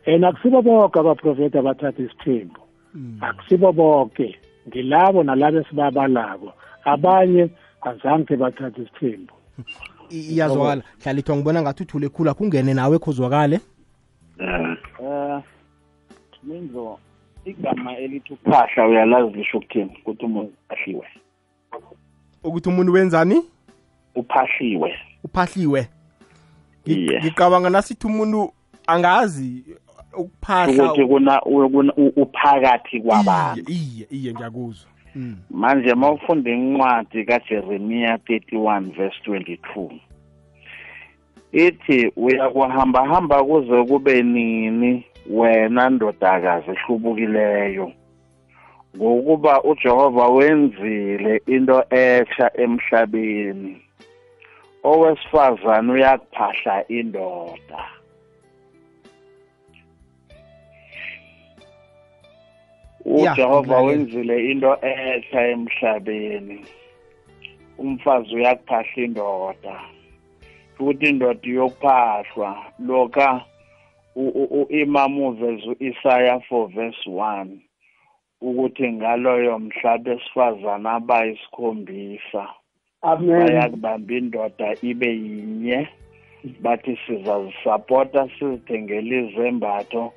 And 0.06 0.24
akusibo 0.26 0.62
bonke 0.62 1.00
abaprofeti 1.00 1.58
abathatha 1.58 2.02
isithembu. 2.04 2.60
Akusibo 3.22 3.72
bonke 3.74 4.36
ngilabo 4.68 5.24
nalabo 5.24 5.58
esibabalako 5.60 6.54
abanye 6.86 7.50
azange 7.82 8.36
bathathe 8.36 8.82
isithembu. 8.82 9.34
I- 10.10 10.34
iyazwakala 10.34 10.84
hlalithwa 11.04 11.36
ngibona 11.36 11.62
ngathi 11.62 11.84
uthule 11.84 12.10
khulu 12.10 12.30
akungene 12.30 12.74
nawe 12.74 12.98
khozwakale 13.00 13.60
eh 14.40 15.42
minzo 16.44 16.98
igama 17.46 17.98
elithi 17.98 18.34
uphahla 18.34 18.88
uyalazi 18.88 19.38
lisho 19.38 19.58
ukuthini? 19.58 19.98
Ukuthi 20.02 20.26
umuntu 20.26 20.54
uphahliwe. 20.66 21.08
Ukuthi 22.44 22.70
umuntu 22.70 22.94
wenzani? 22.94 23.42
Uphahliwe. 24.16 24.96
Uphahliwe. 25.24 25.82
Ngi- 25.82 25.88
Iye. 25.88 25.99
Ngicabanga 27.22 27.70
nasithi 27.70 28.08
umuntu 28.08 28.52
angazi 28.88 29.64
ukuphahla 30.18 30.84
ukuthi 30.94 31.06
kuna 31.06 31.40
kuna- 31.40 31.94
u- 31.98 32.14
uphakathi 32.22 33.02
kwabantu. 33.02 33.72
Iye 33.72 33.80
iye 33.96 34.08
iye 34.12 34.34
ngiyakuzwa. 34.34 34.90
Mm. 35.16 35.36
manje 35.52 35.92
uma 35.94 36.12
ufunda 36.12 36.52
incwadi 36.52 37.26
kaJeremiya 37.26 38.18
31 38.18 38.92
verse 38.92 39.18
22 39.26 40.00
ithi 41.52 42.12
uyakuhamba 42.16 43.08
hamba 43.08 43.44
kuze 43.44 43.84
kube 43.84 44.24
nini 44.24 45.06
wena 45.30 45.90
ndodakazi 45.90 46.72
ehlubukileyo? 46.72 47.92
Ngokuba 48.98 49.64
uJehova 49.64 50.28
wenzile 50.28 51.42
into 51.48 51.84
etsha 51.90 52.52
emhlabeni. 52.58 53.82
Owesifazane 54.84 55.92
uyakuphahla 55.92 56.88
indoda. 56.88 57.82
Ya, 63.06 63.32
uJehova 63.32 63.62
ngilalela. 63.62 63.82
wenzile 63.82 64.52
into 64.52 64.78
etsha 64.82 65.48
emhlabeni. 65.48 66.66
Umfazi 67.78 68.36
uyakuphahla 68.36 69.04
indoda 69.04 69.76
ukuthi 70.80 71.06
indoda 71.10 71.48
iyokuphahlwa 71.50 72.66
lokha 72.80 73.46
imam 74.70 75.20
uveze 75.22 75.70
u-isaya 75.70 76.36
4 76.50 76.68
verse 76.68 77.10
1 77.10 77.48
ukuthi 78.42 78.92
ngaloyo 78.92 79.60
mhla 79.60 79.98
besifazana 79.98 80.92
abayisikhombisa. 80.92 82.48
Bayakubamba 83.02 84.14
indoda 84.14 84.76
ibe 84.82 85.08
yinye. 85.08 85.90
Bathi 86.62 86.98
sizazisapota 87.08 88.30
sizithengele 88.40 89.30
izembatho. 89.30 90.14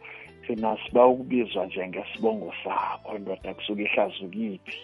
Thina 0.47 0.77
siba 0.87 1.07
ukubizwa 1.07 1.67
njengesibongo 1.67 2.53
sakho 2.65 3.19
ndoda 3.19 3.55
kusuke 3.55 3.83
ihlazukiphi 3.83 4.79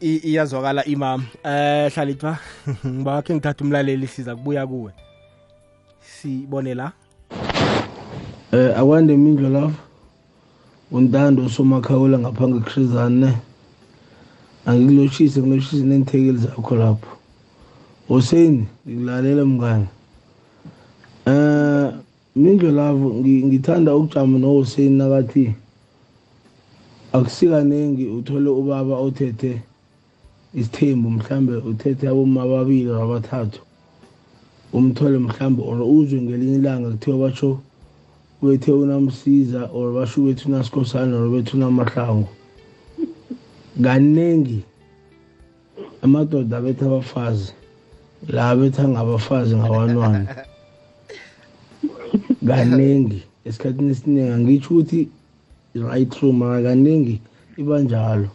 iyazwakala 0.00 0.84
imam. 0.84 1.26
Eh 1.44 1.92
hlalithwa 1.92 2.38
ngibakhe 2.86 3.34
ngithatha 3.34 3.64
umlaleli 3.64 4.06
siza 4.06 4.36
kubuya 4.36 4.66
kuwe. 4.66 4.92
Sibone 6.00 6.74
la. 6.74 6.92
Eh 8.52 8.78
akwande 8.78 9.16
mindlo 9.16 9.48
lapho 9.48 9.82
untando 10.90 11.44
usomakhawula 11.44 12.18
ngaphange 12.18 12.60
kushizane. 12.60 13.32
Angikuloshise 14.68 15.40
ngiloshise 15.42 15.84
nenthekeli 15.84 16.38
zakho 16.38 16.76
lapho. 16.76 17.08
Hussein 18.08 18.66
ngikulalela 18.86 19.44
mngani. 19.44 19.88
Eh 21.26 21.92
mindlo 22.36 22.70
lapho 22.70 23.08
ngithanda 23.48 23.96
ukujama 23.96 24.38
no 24.38 24.48
Hussein 24.48 24.92
nakathi 24.98 25.54
akusikanengi 27.12 28.06
uthole 28.06 28.50
ubaba 28.50 28.96
othethe 29.00 29.62
isithembu 30.54 31.10
mhlambe 31.10 31.56
uthethe 31.56 32.08
aboma 32.08 32.42
ababili 32.42 32.90
abathathu 32.90 33.60
umthole 34.72 35.18
mhlambe 35.18 35.62
or 35.62 35.80
uzwe 35.80 36.20
ngelinye 36.20 36.56
ilanga 36.56 36.90
kuthiwa 36.90 37.18
basho 37.18 37.58
bethe 38.42 38.72
unamsiza 38.72 39.70
or 39.72 39.92
basho 39.92 40.20
bethu 40.20 40.48
unasikhosana 40.48 41.16
or 41.16 41.28
bethu 41.30 41.56
unamahlangu. 41.56 42.28
Kaningi 43.82 44.62
amadoda 46.02 46.56
abetha 46.56 46.86
abafazi 46.86 47.52
la 48.28 48.56
betha 48.56 48.88
ngabafazi 48.88 49.56
ngawanwana 49.56 50.34
kaningi 52.46 53.22
esikhathini 53.44 53.90
esiningi 53.92 54.30
angitsho 54.30 54.70
ukuthi 54.74 55.08
right 55.74 56.10
true 56.10 56.32
mara 56.32 56.62
kaningi 56.62 57.20
iba 57.56 57.80
njalo. 57.80 58.28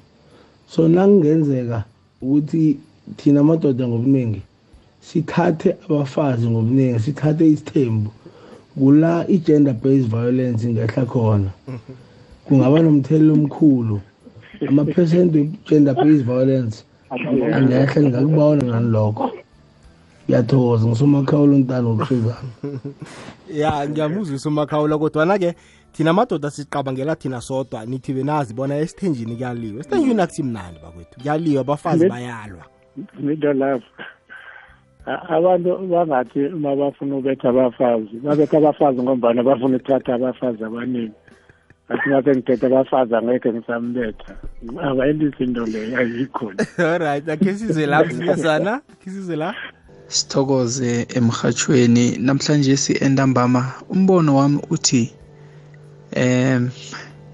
So 0.67 0.87
nakungenzeka 0.87 1.83
ukuthi 2.21 2.77
thina 3.17 3.39
amadoda 3.39 3.87
ngobuningi 3.87 4.41
sithathe 5.01 5.75
abafazi 5.85 6.49
ngobuningi 6.49 6.99
sithathe 6.99 7.47
isithembu 7.47 8.11
kula 8.79 9.27
i-gender 9.27 9.73
based 9.73 10.09
violence 10.09 10.63
ingehla 10.67 11.05
khona 11.05 11.51
kungaba 12.45 12.81
nomthelela 12.81 13.33
omkhulu. 13.33 14.01
Amaphesenti 14.67 15.37
we-gender 15.37 15.93
based 15.93 16.25
violence. 16.25 16.85
Angehla 17.09 18.01
ngingakubona 18.01 18.63
ngani 18.63 18.89
lokho 18.91 19.31
ngiyathokoza 20.25 20.87
ngisomakhawulo 20.87 21.57
ntana 21.57 21.83
ngokuhluzana 21.83 22.49
ya 23.51 23.89
ngiyamuzwisa 23.89 24.49
umakhawulo 24.49 24.99
kodwana-ke 24.99 25.53
thina 25.93 26.09
amadoda 26.09 26.49
siqabangela 26.49 27.15
thina 27.15 27.41
sodwa 27.41 27.85
nithi 27.85 28.13
benazi 28.13 28.53
bona 28.53 28.77
esithenjini 28.77 29.35
kuyaliwa. 29.35 29.79
Esithenjini 29.79 30.21
akusimnandi 30.21 30.79
bakwethu 30.83 31.19
kuyaliwa 31.19 31.61
abafazi 31.61 32.09
bayalwa. 32.09 32.63
Into 33.19 33.53
lapho 33.53 33.83
abantu 35.05 35.77
bangathi 35.91 36.39
uma 36.45 36.75
bafuna 36.75 37.15
ubetha 37.15 37.49
abafazi 37.49 38.15
babetha 38.23 38.57
abafazi 38.57 39.01
ngombana 39.01 39.43
bafuna 39.43 39.75
ukuthatha 39.77 40.15
abafazi 40.15 40.63
abaningi. 40.63 41.11
Athi 41.89 42.09
ngase 42.09 42.31
ngithethe 42.35 42.65
abafazi 42.65 43.15
angekhe 43.15 43.53
ngisambetha. 43.53 44.35
Abayendisi 44.81 45.43
into 45.43 45.65
leyo 45.65 45.97
ayikho 45.97 46.53
alright 46.91 47.29
akhe 47.29 47.53
size 47.55 47.85
la 47.85 48.03
msinyazana 48.03 48.81
khe 48.99 49.09
size 49.09 49.35
la. 49.35 49.55
Sithokoze 50.07 51.07
emhathweni 51.15 52.17
namhlanje 52.17 52.77
si-entambama. 52.77 53.71
Umbono 53.89 54.35
wami 54.35 54.59
uthi 54.69 55.13
um 56.15 56.69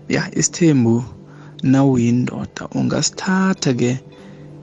ya 0.10 0.24
isithembu 0.36 1.04
nawuyindoda 1.64 2.68
ungasithatha 2.76 3.74
ke 3.74 4.00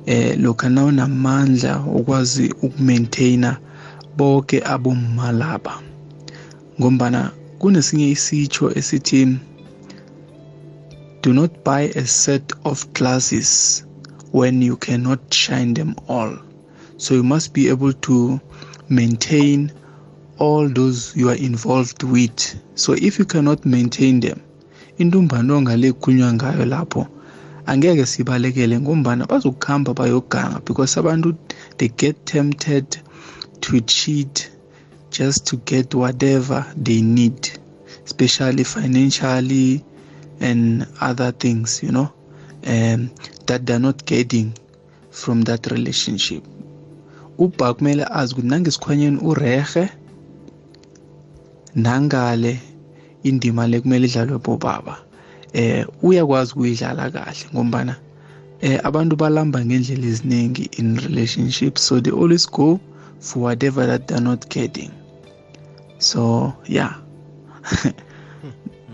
eh 0.07 0.39
lokha 0.41 0.69
nawunamandla 0.69 1.81
ukwazi 1.81 2.55
ukumaintaina 2.63 3.57
bonke 4.17 4.63
abomma 4.65 5.33
laba. 5.33 5.75
Ngombana 6.81 7.31
kunesinye 7.59 8.11
isitsho 8.11 8.73
esithi 8.79 9.39
do 11.27 11.33
not 11.33 11.65
buy 11.65 11.81
a 11.97 12.07
set 12.07 12.53
of 12.65 12.93
glasses 12.93 13.85
when 14.31 14.63
you 14.63 14.77
cannot 14.77 15.19
shine 15.35 15.75
them 15.75 15.97
all. 16.07 16.39
So 16.99 17.15
you 17.15 17.25
must 17.25 17.53
be 17.53 17.69
able 17.69 17.95
to 17.95 18.41
maintain 18.89 19.73
all 20.39 20.69
those 20.69 21.17
you 21.17 21.29
are 21.31 21.35
involved 21.35 22.05
with. 22.05 22.55
So 22.77 22.93
if 22.93 23.19
you 23.19 23.25
cannot 23.25 23.67
maintain 23.67 24.21
them 24.21 24.41
intumbano 24.99 25.63
ngale 25.63 25.93
kukhulunywa 25.93 26.33
ngayo 26.33 26.65
lapho. 26.65 27.09
Angeke 27.67 28.07
sibalekele 28.07 28.81
ngombana 28.81 29.27
bazokuhamba 29.27 29.95
bayoganga 29.95 30.65
because 30.65 30.95
abantu 30.97 31.37
they 31.79 31.89
get 31.89 32.25
tempted 32.25 32.99
to 33.61 33.81
cheat 33.81 34.49
just 35.11 35.45
to 35.47 35.57
get 35.57 35.93
whatever 35.93 36.65
they 36.77 37.03
need 37.03 37.51
especially 38.05 38.63
financially 38.63 39.83
and 40.41 40.87
other 41.01 41.33
things 41.33 41.83
you 41.83 41.91
know 41.93 42.13
um, 42.67 43.11
that 43.47 43.67
they're 43.67 43.79
not 43.79 44.05
getting 44.07 44.53
from 45.11 45.43
that 45.43 45.67
relationship. 45.67 46.45
Ubha 47.39 47.75
kumele 47.75 48.05
azi 48.05 48.35
ukuthi 48.35 48.49
nangesikhwanyeni 48.49 49.19
urehe 49.19 49.89
nangale 51.75 52.61
indima 53.23 53.67
le 53.67 53.81
kumele 53.81 54.07
idlalwe 54.07 54.39
bobaba. 54.39 54.99
Eh 55.53 55.87
uyakwazi 56.03 56.53
ukuyidlala 56.53 57.11
kahle 57.11 57.47
ngombana 57.53 57.97
eh 58.61 58.81
abantu 58.85 59.17
balamba 59.17 59.65
ngendlela 59.65 60.07
eziningi 60.07 60.65
in 60.79 60.97
relationships 60.97 61.83
so 61.87 62.01
they 62.01 62.13
always 62.13 62.47
go 62.47 62.81
for 63.21 63.43
whatever 63.43 63.87
that 63.87 64.09
they're 64.09 64.21
not 64.21 64.49
getting. 64.49 64.91
So 65.99 66.55
yeah. 66.67 66.95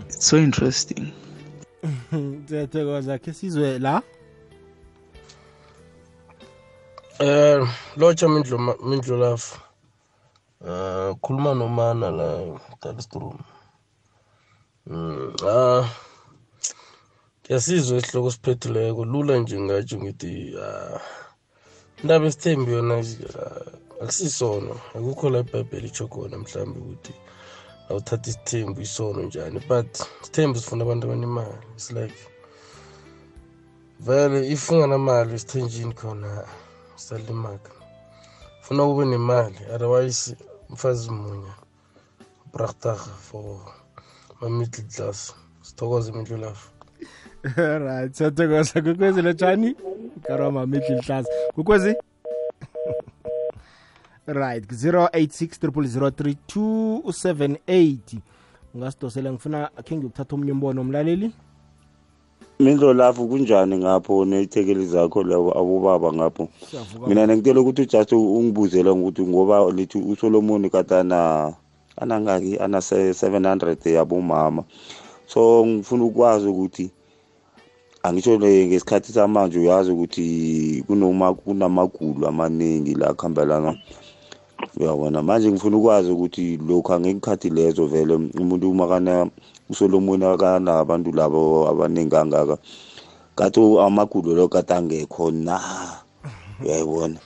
It's 0.07 0.25
so 0.29 0.37
interesting. 0.37 1.11
Siyathokoza 2.47 3.17
khe 3.17 3.33
sizwe 3.33 3.79
la 3.79 4.01
eh 7.19 7.67
lotsha 7.99 8.27
mindlo 8.27 8.57
mindlo 8.89 9.17
lafu 9.17 9.59
uh 10.61 11.11
khuluma 11.21 11.53
nomana 11.53 12.11
la 12.11 12.29
Dalstrom 12.81 13.37
mm 14.87 15.33
ah 15.47 15.85
yasizwe 17.49 17.97
isihloko 17.97 18.31
siphethileko 18.31 19.05
lula 19.05 19.37
nje 19.37 19.61
ngatsho 19.61 19.97
ngithi 19.97 20.55
ah 20.65 20.99
indaba 22.01 22.25
esithembi 22.25 22.71
yona 22.71 22.95
akusisono 24.01 24.73
akukho 24.95 25.29
la 25.29 25.39
ibhayibheli 25.39 25.87
itsho 25.87 26.07
khona 26.07 26.37
mhlawumbe 26.37 26.79
ukuthi 26.79 27.13
awuthatha 27.89 28.29
isithembu 28.29 28.81
isono 28.81 29.21
njani 29.21 29.59
but 29.69 29.99
isithembu 30.21 30.59
sifuna 30.59 30.83
abantu 30.83 31.07
abanemali. 31.07 31.57
Its 31.75 31.91
like 31.91 32.19
vele 33.99 34.47
if 34.47 34.69
unganamali 34.71 35.33
esithenjini 35.33 35.93
khona 35.93 36.45
salimaka 36.95 37.71
funa 38.61 38.83
kube 38.85 39.05
nemali 39.05 39.57
otherwise 39.75 40.35
mfazi 40.69 41.11
munye 41.11 41.51
prachtaga 42.51 43.13
for 43.27 43.59
ma-middle 44.41 44.83
class. 44.95 45.33
Sithokoze 45.61 46.11
imindlu 46.11 46.37
lafu 46.37 46.69
right 47.87 48.13
siyathokoza. 48.15 48.81
Kukwezi 48.81 49.21
lotshani 49.21 49.75
nkarhi 50.17 50.51
ma-middle 50.51 51.01
class. 51.01 51.25
Kukwezi 51.55 51.95
right 54.27 54.71
086 54.71 55.67
3278 55.67 58.17
ungasidosela 58.75 59.31
ngifuna 59.31 59.69
khe 59.83 59.95
ngiyokuthatha 59.95 60.35
omunye 60.35 60.51
umbono 60.51 60.81
omlaleli 60.81 61.31
mindlo 62.59 62.93
lapho 62.93 63.27
kunjani 63.27 63.77
ngapho 63.77 64.25
neyithekeli 64.25 64.85
zakho 64.85 65.23
labo 65.23 65.59
abobaba 65.59 66.13
ngapho? 66.13 66.49
Mina 67.07 67.27
ngikutela 67.27 67.61
ukuthi 67.61 67.81
ujust 67.81 68.11
ungibuzele 68.11 68.89
ukuthi 68.89 69.21
ngoba 69.21 69.71
lithi 69.71 69.97
usolomoni 69.97 70.69
kade 70.69 70.95
ana 70.95 71.53
anangaki 71.97 72.59
ana 72.59 72.77
700 72.77 73.89
yabomama. 73.89 74.63
So 75.27 75.65
ngifuna 75.65 76.03
ukwazi 76.03 76.47
ukuthi 76.47 76.91
angisho 78.03 78.39
ngesikhathi 78.39 79.13
samanje 79.13 79.59
uyazi 79.59 79.91
ukuthi 79.91 80.83
kunamagulo 81.45 82.27
amaningi 82.27 82.95
la 82.95 83.13
kuhambelana. 83.13 83.77
Uyabona. 84.77 85.23
Manje 85.23 85.51
ngifuna 85.51 85.77
ukwazi 85.77 86.11
ukuthi 86.11 86.57
lokhu 86.57 86.93
angekikhathi 86.93 87.49
lezo 87.49 87.85
vele 87.85 88.13
umuntu 88.15 88.71
umakana 88.71 89.29
usolomoni 89.69 90.25
akanabantu 90.25 91.11
labo 91.11 91.69
abaningi 91.69 92.11
kangaka 92.11 92.57
kathi 93.35 93.59
amagulo 93.79 94.35
lo 94.35 94.47
kade 94.47 94.73
angekho 94.73 95.31
na? 95.31 95.59
Uyayibona? 96.63 97.19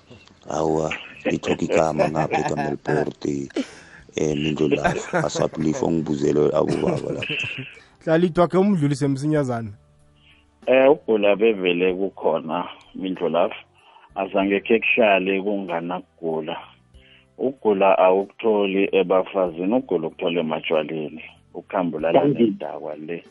Awa 0.49 0.93
ngithoka 1.27 1.63
igama 1.65 2.09
ngapha 2.09 2.39
ekamelport 2.39 3.25
um 3.25 4.35
mindlo 4.43 4.67
lapho 4.67 5.17
asaplief 5.17 5.83
ongibuzele 5.83 6.51
abobaba 6.55 7.11
lapho 7.15 7.33
hlalithwa 8.03 8.47
khe 8.47 8.57
umdlulise 8.57 9.07
msinyazana. 9.07 9.71
Eh 10.65 10.91
ugula 10.91 11.35
bevele 11.35 11.93
kukhona 11.93 12.67
mindlulafu 12.95 13.55
azange 14.15 14.59
khe 14.59 14.79
kuhlale 14.79 15.41
kunganakugula 15.41 16.57
ukugula 17.37 17.97
awukutholi 17.97 18.89
ebafazini 18.91 19.75
ukugula 19.75 20.07
ukuthola 20.07 20.39
ematshwaleni 20.39 21.23
ukuhamba 21.53 21.97
ulala 21.97 22.25
nedakwa 22.25 22.95
le 22.95 23.23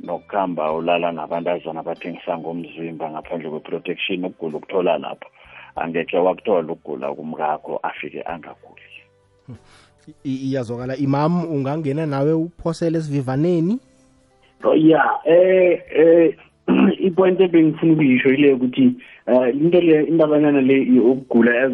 nokuhamba 0.00 0.72
ulala 0.72 1.12
nabantazana 1.12 1.80
abathengisa 1.80 2.38
ngomzimba 2.38 3.10
ngaphandle 3.10 3.50
kwe-protection 3.50 4.24
ukugula 4.24 4.56
ukuthola 4.56 4.98
lapho. 4.98 5.28
Angekhe 5.76 6.18
wakuthola 6.18 6.72
ukugula 6.72 7.14
kumkakho 7.14 7.80
afike 7.82 8.22
angaguli. 8.22 8.82
I- 10.24 10.42
iyazwakala. 10.46 10.96
Imam 10.96 11.44
ungangena 11.44 12.06
nawe 12.06 12.32
uphosele 12.32 12.98
esivivaneni? 12.98 13.78
Ya 14.64 14.74
yeah. 14.74 15.20
Eh 15.24 15.80
eh 15.90 16.34
ipoint 17.06 17.40
ebengifuna 17.40 17.92
ukuyisho 17.92 18.32
ile 18.32 18.52
ukuthi 18.52 18.94
um 19.26 19.48
into 19.48 19.80
le 19.80 20.04
indabanyana 20.04 20.60
le 20.60 21.00
ukugula 21.00 21.62
as 21.62 21.72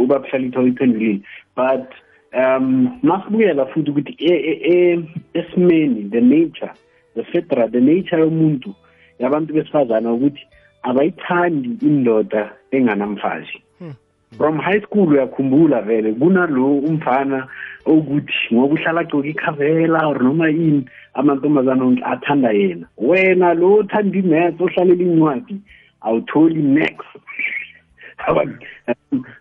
ubabuhlalithwa 0.00 0.62
uyiphendulile 0.62 1.20
but 1.56 1.88
um 2.34 2.98
masibuyela 3.02 3.66
futhi 3.66 3.90
ukuthi 3.90 4.16
e- 4.18 4.44
e- 4.50 4.60
e- 4.72 5.04
esimeni 5.34 6.10
the 6.10 6.20
nature 6.20 6.72
the 7.14 7.24
fitra 7.24 7.68
the 7.68 7.80
nature 7.80 8.20
yomuntu 8.20 8.74
yabantu 9.18 9.54
besifazana 9.54 10.12
ukuthi 10.12 10.46
abayithandi 10.82 11.78
indoda 11.82 12.52
enganamfazi. 12.70 13.58
From 14.36 14.58
high 14.58 14.80
school 14.80 15.08
uyakhumbula 15.08 15.82
vele 15.82 16.12
kunalo 16.12 16.78
umfana 16.78 17.46
ukuthi 17.86 18.54
ngoba 18.54 18.74
uhlala 18.74 19.00
agcoka 19.00 19.28
ikhavela 19.28 20.08
or 20.08 20.22
noma 20.22 20.48
yini 20.48 20.84
amantombazana 21.14 21.84
onke 21.84 22.02
athanda 22.04 22.50
yena. 22.52 22.86
Wena 22.98 23.54
lo 23.54 23.78
othanda 23.78 24.18
imaths 24.18 24.60
ohlalela 24.60 25.02
incwadi 25.02 25.56
awutholi 26.02 26.62
next? 26.62 27.06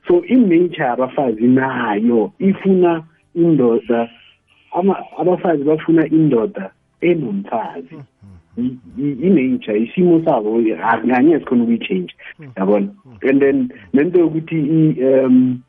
So 0.08 0.24
inature 0.26 0.88
abafazi 0.88 1.48
nayo 1.48 2.32
ifuna 2.40 3.04
indoda. 3.36 4.10
Ama- 4.72 5.04
abafazi 5.18 5.64
bafuna 5.64 6.08
indoda 6.08 6.72
enomfazi. 7.02 7.96
I- 8.58 8.78
i- 8.98 9.18
inature 9.28 9.80
isimo 9.84 10.22
sabo 10.26 10.56
angeke 10.58 11.40
sikhona 11.40 11.64
ukuyichange 11.64 12.14
yabona? 12.58 12.88
And 13.30 13.40
then 13.42 13.70
lento 13.94 14.20
yokuthi 14.20 14.56
i- 14.56 15.04
um 15.26 15.62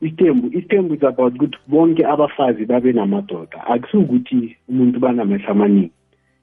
isithembu 0.00 0.48
isithembu 0.48 0.94
is 0.94 1.02
about 1.04 1.34
ukuthi 1.34 1.58
bonke 1.68 2.06
abafazi 2.06 2.64
babe 2.66 2.92
namadoda. 2.92 3.66
Akusukuthi 3.66 4.56
umuntu 4.68 5.00
banamehlo 5.00 5.48
amaningi. 5.50 5.90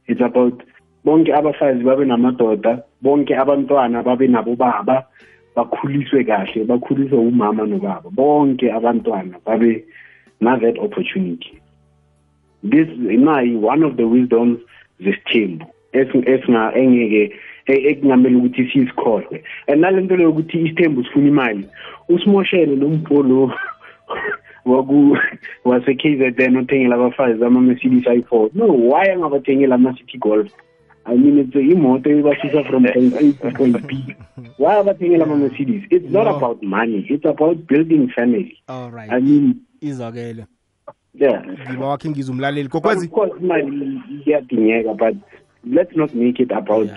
It's 0.08 0.22
about 0.22 0.64
bonke 1.06 1.34
abafazi 1.34 1.84
babe 1.84 2.06
namadoda 2.06 2.84
bonke 3.02 3.36
abantwana 3.36 4.04
babe 4.04 4.28
nabobaba. 4.28 5.06
Bakhuliswe 5.60 6.24
kahle 6.24 6.64
bakhuliswe 6.64 7.18
umama 7.18 7.66
nobaba. 7.66 8.10
Bonke 8.10 8.72
abantwana 8.72 9.36
babe 9.46 9.84
na-that 10.40 10.78
opportunity. 10.80 11.60
This 12.64 12.88
nayi 12.98 13.56
one 13.56 13.84
of 13.84 13.98
the 13.98 14.08
wisdoms 14.08 14.60
zesithembu 15.04 15.66
engeke 15.94 17.34
e- 17.66 17.84
ekungamele 17.90 18.36
ukuthi 18.36 18.70
siyisikhohlwe 18.70 19.44
and 19.68 19.82
nalento 19.82 20.16
leyo 20.16 20.30
ukuthi 20.30 20.58
isithembu 20.58 21.04
sifuna 21.04 21.28
imali 21.28 21.66
usimoshele 22.10 22.76
lo 22.76 22.90
mpho 22.90 23.24
lo 23.24 23.52
waku 24.66 25.18
wase-KZN 25.66 26.58
othengela 26.58 26.96
abafazi 26.96 27.46
ama-Mercedes 27.46 28.06
i4 28.06 28.50
no 28.54 28.66
why 28.66 29.12
angabathengela 29.12 29.76
ama-City 29.76 30.18
Golf? 30.18 30.52
I 31.10 31.16
mean 31.18 31.40
it's 31.40 31.56
imoto 31.56 32.10
ebasusa 32.10 32.64
from 32.70 32.84
point 32.94 33.14
A 33.16 33.34
to 33.34 33.58
point 33.58 33.88
B. 33.88 34.16
Why 34.58 34.76
abathengela 34.80 35.24
ama-Mercedes 35.24 35.84
it's 35.90 36.10
not 36.12 36.26
No. 36.26 36.36
about 36.38 36.62
money. 36.64 37.06
It's 37.10 37.26
about 37.26 37.58
building 37.68 38.10
family. 38.16 38.58
All 38.68 38.92
right. 38.92 39.12
I 39.12 39.20
mean 39.20 39.56
izwakele. 39.82 40.46
Yeah. 41.14 41.42
Ngiba 41.70 41.88
wakhe 41.88 42.10
ngiza 42.10 42.32
umlaleli. 42.32 42.70
But 42.70 42.72
kokwezi 42.72 43.06
of 43.06 43.12
course 43.12 43.32
imali 43.42 44.02
iyadingeka 44.26 44.94
but 44.94 45.16
let's 45.66 45.96
not 45.96 46.14
make 46.14 46.40
it 46.44 46.52
about 46.52 46.90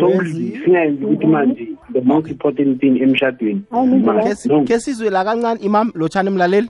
solely 0.00 0.58
singayenzi 0.64 1.04
ukuthi 1.04 1.26
manje 1.26 1.68
the 1.92 2.00
most 2.00 2.28
important 2.30 2.80
thing 2.80 2.98
emshadweni 3.02 3.62
imali. 3.72 4.22
Khe 4.22 4.34
si- 4.34 4.48
No. 4.48 4.64
khe 4.64 4.80
sizwe 4.80 5.10
la 5.10 5.24
kancane. 5.24 5.60
Imam 5.62 5.92
lotshani 5.94 6.30
mlaleli? 6.30 6.68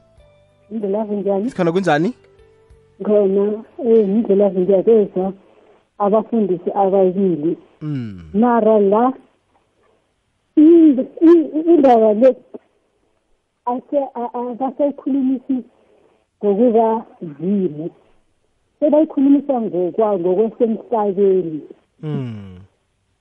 Indlela 0.71 1.05
njani 1.05 1.51
sikhona 1.51 1.73
kunjani? 1.73 2.13
Khona 3.03 3.53
eh 3.85 4.05
indlela 4.09 4.51
ngiyakezwa. 4.51 5.33
Abafundisi 5.99 6.71
ababili 6.75 7.57
mm. 7.81 8.21
mara 8.35 8.81
la 8.81 9.13
indaba 10.57 12.13
le 12.15 12.37
abasayikhulumisi 14.35 15.57
ngokuba 16.45 17.05
zimu 17.41 17.91
sebayikhulumisa 18.81 19.61
ngokwa 19.61 20.19
ngokwesemhlabeni 20.19 21.61
Mm. 22.03 22.59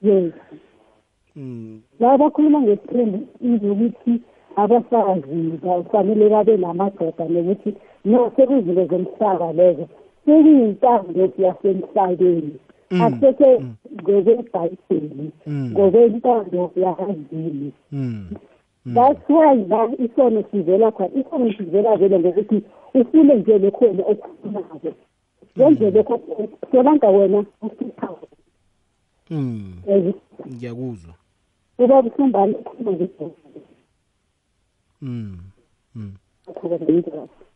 yes 0.01 0.33
Mm. 1.35 1.81
la 1.99 2.17
bakhuluma 2.17 2.61
ngesithembu 2.61 3.19
ukuthi 3.41 4.21
abafazi 4.55 5.59
kufanele 5.61 6.29
babe 6.29 6.57
namadoda 6.57 7.25
nokuthi 7.27 7.75
no 8.05 8.31
sekuzinto 8.35 8.85
zomhlaba 8.85 9.53
lezo 9.53 9.87
sekuyintando 10.25 11.31
yasemhlabeni. 11.37 12.55
Akusese 13.01 13.61
ngokwebhayibheli 14.01 15.31
Mm. 15.47 15.71
ngokwentando 15.71 16.71
yakazini 16.75 17.71
Mm. 17.91 18.29
that's 18.93 19.29
why 19.29 19.55
la 19.69 19.89
isono 20.05 20.43
sivela 20.51 20.91
khona 20.91 21.09
isono 21.19 21.53
sivela 21.53 21.97
vele 21.97 22.19
ngokuthi 22.19 22.61
ufune 22.93 23.35
nje 23.35 23.57
lekhona 23.57 24.03
okufunako 24.05 24.93
wenze 25.57 25.91
lokho 25.91 26.21
solanga 26.71 27.07
wena 27.09 27.45
usiphawo 27.61 28.19
Mm. 29.29 29.73
ngiyakuzwa. 30.47 31.13
Uba 31.77 32.01
busumbani 32.01 32.53
ukhuluma 32.55 32.91
ngedoda 32.91 33.35
mm. 35.01 35.37
mm. 35.95 36.13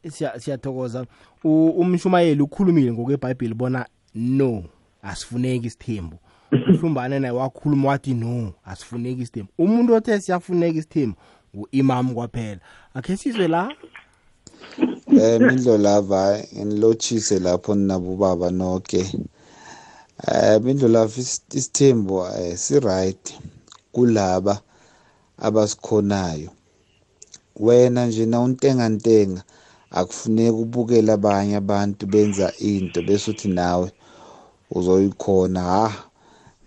Siya- 0.07 0.39
siyathokoza. 0.39 1.05
Umshumayeli 1.43 2.41
ukhulumile 2.41 2.91
ngokwebhayibheli 2.93 3.53
bona 3.53 3.85
no. 4.15 4.63
Asifuneki 5.03 5.67
isithembu. 5.67 6.17
Uhlumbane 6.51 7.19
naye 7.19 7.33
wakhuluma 7.33 7.89
wathi 7.89 8.13
no 8.13 8.53
asifuneki 8.65 9.21
isithembu. 9.21 9.51
Umuntu 9.57 9.93
othe 9.93 10.21
siyafuneka 10.21 10.77
isithembu 10.79 11.17
ngu-imam 11.55 12.13
kwaphela. 12.13 12.59
Akhe 12.93 13.17
sizwe 13.17 13.47
la? 13.47 13.71
Eh 15.21 15.41
mindlo 15.41 15.77
lava 15.77 16.43
ngilotshise 16.65 17.39
lapho 17.39 17.75
ninabo 17.75 18.15
baba 18.15 18.51
nonke 18.51 19.11
eh 20.27 20.61
mindlo 20.61 20.87
lava 20.87 21.21
is- 21.21 21.41
isithembu 21.53 22.25
eh, 22.39 22.57
si 22.57 22.79
right 22.79 23.33
kulaba 23.91 24.61
abasikhonayo 25.37 26.49
wena 27.55 28.05
nje 28.05 28.25
na 28.25 28.39
untenga 28.41 28.89
ntenga 28.89 29.43
akufuneki 29.91 30.51
ubukela 30.51 31.13
abanye 31.13 31.55
abantu 31.55 32.05
benza 32.07 32.53
into 32.59 33.01
bese 33.01 33.31
uthi 33.31 33.47
nawe 33.47 33.91
uzoyikhona 34.71 35.61
ha? 35.61 35.93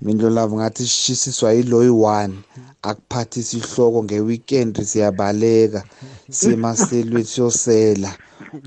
Mindlo 0.02 0.30
lava 0.30 0.56
ngathi 0.56 0.82
sishisiswa 0.82 1.52
yilo 1.52 1.82
yi-one 1.84 2.34
akuphathisa 2.82 3.56
ihloko 3.56 4.04
ngeweekend 4.04 4.82
siyabaleka. 4.82 5.84
Siyemaselweni 6.30 7.24
siyosela. 7.24 8.10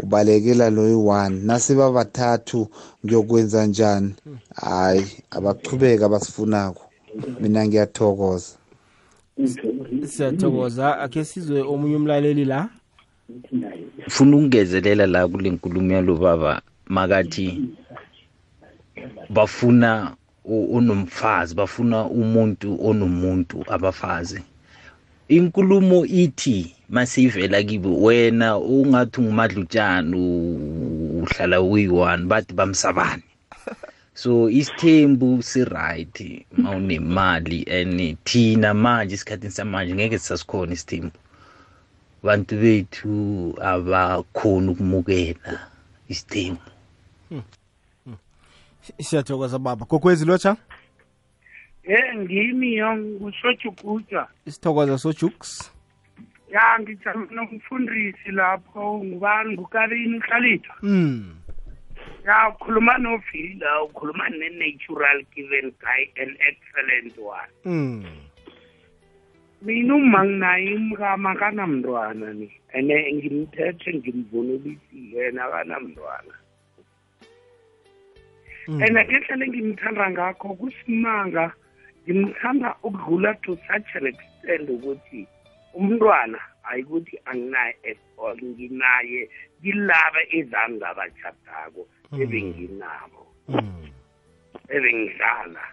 Ubalekela 0.03 0.69
lo 0.69 0.87
yi-one 0.87 1.35
nasiba 1.43 1.91
bathathu 1.91 2.67
ngiyokwenza 3.05 3.65
njani? 3.65 4.15
Hayi 4.55 5.05
abachubeka 5.31 6.05
abasifunako. 6.05 6.83
Mina 7.39 7.67
ngiyathokoza. 7.67 8.53
Siyathokoza. 10.07 10.99
Akhe 10.99 11.25
sizwe 11.25 11.61
omunye 11.61 11.95
umlaleli 11.95 12.45
la? 12.45 12.69
Ufuna 14.07 14.37
ukungezelela 14.37 15.05
la 15.07 15.27
kule 15.27 15.49
nkulumo 15.49 15.93
yalo 15.93 16.15
baba 16.15 16.61
makathi 16.87 17.61
bafuna 19.29 20.15
onomfazi 20.77 21.55
bafuna 21.55 22.05
umuntu 22.05 22.77
onomuntu 22.87 23.65
abafazi. 23.75 24.41
Inkulumo 25.27 26.05
ithi 26.05 26.75
masiyivela 26.89 27.63
kibo 27.63 28.01
wena 28.01 28.57
ungathi 28.57 29.19
ungumadlutshana 29.21 30.17
uhlala 31.21 31.61
uyi-one 31.61 32.25
bathi 32.25 32.53
bamsabane. 32.53 33.23
So 34.17 34.49
isithembu 34.49 35.43
si-right 35.43 36.45
mawunemali 36.57 37.65
and 37.67 38.17
thina 38.23 38.73
manje 38.73 39.15
esikhathini 39.15 39.51
samanje 39.51 39.93
ngeke 39.93 40.19
sisasikhona 40.19 40.73
isithembu. 40.73 41.17
Abantu 42.23 42.55
bethu 42.55 43.13
abakhoni 43.61 44.69
ukumukela 44.71 45.53
isithembu. 46.09 46.61
Siyathokoza 48.99 49.59
baba. 49.59 49.85
Kokwezi 49.85 50.25
lotsha 50.25 50.57
Eh 51.83 52.15
ngimi 52.17 52.75
yo 52.75 52.97
ngusojuguja 52.97 54.27
isithokoza 54.45 54.97
sojuks. 54.97 55.71
Ya 56.49 56.79
ngijame 56.79 57.27
nomfundisi 57.31 58.31
lapho 58.31 59.03
ngubani? 59.03 59.53
Ngukarini 59.53 60.19
hlalito 60.19 60.73
mm. 60.81 61.35
ya 62.25 62.49
ukhuluma 62.49 62.97
novila 62.97 63.83
ukhuluma 63.83 64.29
ne-natural 64.29 65.25
given 65.35 65.71
guy 65.79 66.23
an 66.23 66.37
excellent 66.49 67.17
one. 67.17 67.51
Mm. 67.65 68.05
mina 69.61 69.95
uma 69.95 70.25
nginaye 70.25 70.75
umkama 70.75 71.31
akanamntwana 71.31 72.33
ni 72.33 72.51
ene 72.73 73.13
ngimthethe 73.13 73.93
ngimvunulisile 73.93 75.17
yena 75.25 75.45
akanamntwana. 75.45 76.33
And 78.67 78.81
ngendlela 78.81 79.45
engimthanda 79.45 80.09
ngakho 80.11 80.55
kusimanga. 80.59 81.53
Ngimthanda 82.05 82.75
ukudlula 82.83 83.33
to 83.43 83.57
such 83.67 83.89
an 83.95 84.07
extent 84.07 84.69
ukuthi 84.69 85.27
umntwana 85.73 86.39
ayikuthi 86.69 87.19
anginaye 87.25 87.75
at 87.89 87.97
all 88.17 88.37
nginaye 88.37 89.29
kilaba 89.61 90.21
ezangabatshadako 90.37 91.81
ebenginabo 92.21 93.21
ebengidlala. 94.75 95.63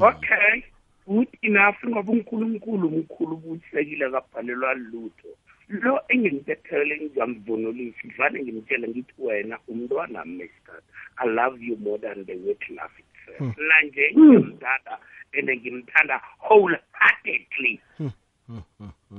Okay 0.00 0.64
good 1.06 1.28
enough 1.42 1.76
ngoba 1.86 2.12
unkulunkulu 2.12 2.90
mkhulu 2.90 3.36
buthekile 3.36 4.10
kabhalelwa 4.10 4.74
lutho. 4.74 5.37
Lo 5.68 6.00
engimtethele 6.08 6.96
ngizamvunulisa 7.00 7.98
ngivane 8.06 8.42
ngimtshele 8.42 8.88
ngithi 8.88 9.14
wena 9.18 9.58
umntwana 9.68 10.24
mesikat 10.24 10.82
i 11.18 11.26
love 11.28 11.60
you 11.64 11.76
more 11.76 11.98
than 11.98 12.24
the 12.26 12.34
word 12.36 12.64
love 12.70 12.94
itself. 12.98 13.56
Mna 13.58 13.82
nje 13.82 14.12
ngimthanda 14.16 14.98
and 15.38 15.50
ngimthanda 15.50 16.20
wholeheartedly. 16.40 17.80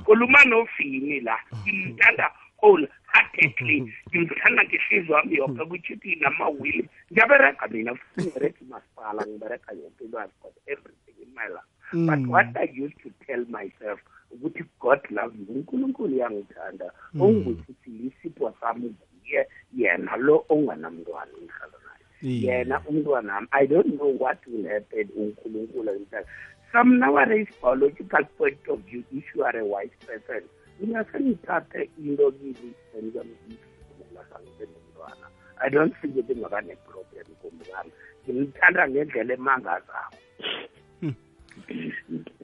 Khuluma 0.06 0.43
nofini 0.45 1.20
la? 1.20 1.38
Ngimthanda 1.68 2.32
wholeheartedly. 2.62 3.93
Ngimthanda 4.10 4.64
ngehliziyo 4.64 5.16
wami 5.16 5.36
yoke 5.36 5.66
kutsho 5.66 5.93
ukuthi 5.93 6.16
namawili. 6.16 6.89
Ngiyabereka 7.12 7.68
mina 7.68 7.95
ngibereka 8.20 8.60
imasipala 8.62 9.26
ngibereka 9.28 9.72
yoke 9.74 10.04
into 10.04 10.18
i've 10.18 10.32
got 10.41 10.54
everything 10.68 11.16
in 11.24 11.34
my 11.36 11.47
life. 11.47 11.68
But 11.93 12.20
Mm. 12.20 12.30
what 12.30 12.56
i 12.58 12.70
used 12.86 12.97
to 13.04 13.10
tell 13.26 13.45
myself 13.50 14.00
ukuthi 14.32 14.63
god 14.80 14.99
loves 15.09 15.36
you. 15.39 15.55
Unkulunkulu 15.55 16.15
uyangithanda. 16.15 16.91
Mm. 17.13 17.21
ongukuthi 17.21 17.91
isipho 18.07 18.53
sami 18.61 18.95
nguye 18.95 19.47
yena 19.77 20.17
lo 20.17 20.45
onganamntwana 20.49 21.32
ngihlala 21.41 21.77
naye. 21.86 22.05
Yeah. 22.21 22.59
yena 22.59 22.82
umntwana 22.88 23.34
wami. 23.34 23.47
I 23.51 23.67
don't 23.67 23.95
know 23.97 24.15
what 24.19 24.39
will 24.47 24.67
happen. 24.67 25.07
Unkulunkulu 25.17 25.89
angithanda 25.91 26.27
some 26.71 26.99
nowadays 26.99 27.47
biological 27.61 28.23
point 28.38 28.59
of 28.69 28.80
view 28.82 29.03
if 29.11 29.23
you 29.34 29.43
are 29.43 29.57
a 29.57 29.65
wise 29.65 29.97
person 30.05 30.43
ingase 30.82 31.19
ngithathe 31.19 31.89
into 31.97 32.32
kili 32.32 32.73
enizamla 32.97 34.23
sangibe 34.30 34.65
nomntwana 34.65 35.27
i 35.59 35.69
don't 35.69 35.95
think 36.01 36.15
ukuthi 36.15 36.39
ngaba 36.39 36.61
ne-problem 36.61 37.27
kumkami 37.41 37.91
ngimthanda 38.23 38.89
ngendlela 38.89 39.34
emangazako 39.34 40.17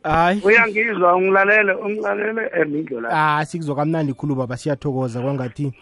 hayi. 0.04 0.42
Uyangizwa 0.44 1.16
ungilalele 1.16 1.74
ungilalele 1.74 2.52
emindlo 2.62 3.02
la. 3.02 3.10
Ah 3.40 3.46
sikuzwa 3.46 3.76
kamnandi 3.76 4.14
khulu 4.14 4.36
baba 4.36 4.58
siyathokoza. 4.58 5.22
Kwangathi 5.22 5.74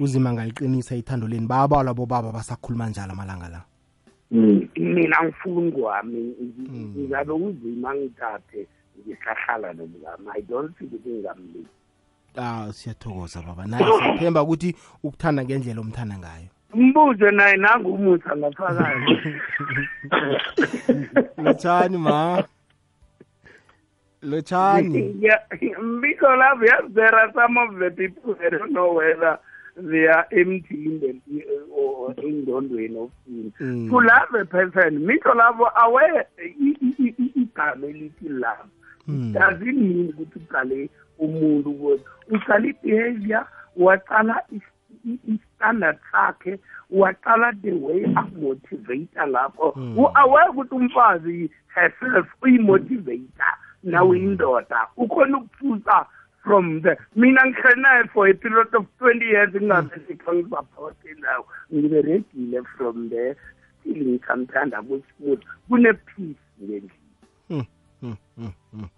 uzima 0.00 0.32
ngaliqinisa 0.32 0.96
ithando 0.96 1.28
leni. 1.28 1.46
Bayabalwa 1.46 1.94
bobaba 1.94 2.32
basakhuluma 2.32 2.88
njalo 2.88 3.12
amalanga 3.12 3.48
la. 3.48 3.62
Mina 4.76 5.24
ngifuni 5.24 5.72
kwami 5.72 6.34
ngabe 6.98 7.32
uzima 7.32 7.94
ngithathe 7.94 8.66
ngisahlala 8.98 9.72
nomkami 9.72 10.28
i 10.36 10.42
don't 10.42 10.78
think 10.78 10.92
ukuthi 10.92 11.08
ngingamlisi 11.08 11.80
ah 12.36 12.72
siyathokoza 12.72 13.42
baba. 13.42 13.66
Naye 13.66 13.84
siyathemba 13.84 14.42
ukuthi 14.42 14.76
ukuthanda 15.02 15.44
ngendlela 15.44 15.80
omthanda 15.80 16.18
ngayo. 16.18 16.48
Mbuze 16.74 17.30
naye 17.30 17.56
nangumusa 17.56 18.36
ngaphakathi. 18.36 19.34
Lotshani 21.44 21.98
ma? 21.98 22.44
Lotshani 24.22 25.16
Yeah, 25.20 25.38
because 26.00 26.38
love, 26.38 26.62
yes, 26.62 26.82
there 26.90 27.14
are 27.14 27.32
some 27.34 27.56
of 27.58 27.78
the 27.78 27.90
people 27.90 28.36
I 28.44 28.50
don't 28.50 28.72
know 28.72 28.92
whether 28.92 29.38
they 29.76 30.06
are 30.06 30.26
empty 30.32 30.84
in 30.86 31.00
the 31.00 31.42
or 31.70 32.12
in 32.18 32.44
the 32.44 32.52
of 32.98 33.10
sin. 33.24 33.52
Mm. 33.60 33.88
To 33.90 33.96
love 33.96 34.34
a 34.40 34.44
person, 34.44 35.06
Miko 35.06 35.34
love 35.34 35.60
aware 35.84 36.26
igama 36.38 37.86
elithi 37.86 38.28
love. 38.28 38.68
Mm. 39.08 39.32
Doesn't 39.32 39.62
mean 39.64 40.12
ukuthi 40.12 40.38
uqale 40.46 40.90
umuntu 41.18 41.70
ukuthi 41.70 42.04
uqala 42.30 42.66
i-behavior 42.68 43.46
waqala 43.78 44.36
is- 44.52 44.62
i- 45.06 45.18
i-standard 45.32 45.98
sakhe 46.12 46.58
waqala 46.92 47.52
the 47.62 47.72
way 47.72 48.04
akumotivator 48.04 49.26
lapho 49.26 49.72
u-aware 49.96 50.50
ukuthi 50.52 50.74
umfazi 50.74 51.50
herself 51.74 52.26
uyimotivator 52.42 53.54
nawe 53.82 54.18
indoda 54.18 54.88
ukhona 54.96 55.38
ukuphuza 55.38 56.06
from 56.42 56.82
the 56.82 56.96
mina 57.16 57.46
ngihlanaye 57.46 58.04
for 58.12 58.28
a 58.28 58.34
period 58.34 58.74
of 58.74 58.86
twenty 58.98 59.24
years 59.24 59.54
ngingabesikho 59.54 60.34
ngisaphote 60.34 61.14
lawo 61.20 61.46
ngiberegile 61.74 62.62
from 62.76 63.08
there 63.10 63.36
still 63.80 63.96
ngisamthanda 64.06 64.82
kusmooth 64.82 65.42
kune-peace 65.68 66.40
ngendlini 66.62 66.90
Hmm, 67.48 67.64
hmm, 68.00 68.14
hmm, 68.36 68.50
hmm. 68.72 68.88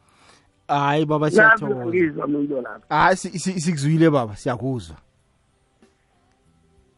hayi 0.68 1.04
baba 1.06 1.26
Yazi 1.26 1.36
siyathokoza. 1.36 1.86
ngizwa 1.86 2.26
muntu 2.26 2.60
lapho. 2.60 2.84
Hayi 2.88 3.16
si- 3.16 3.38
si- 3.38 3.60
sikuzwile 3.60 4.10
baba 4.10 4.36
siyakuzwa. 4.36 4.96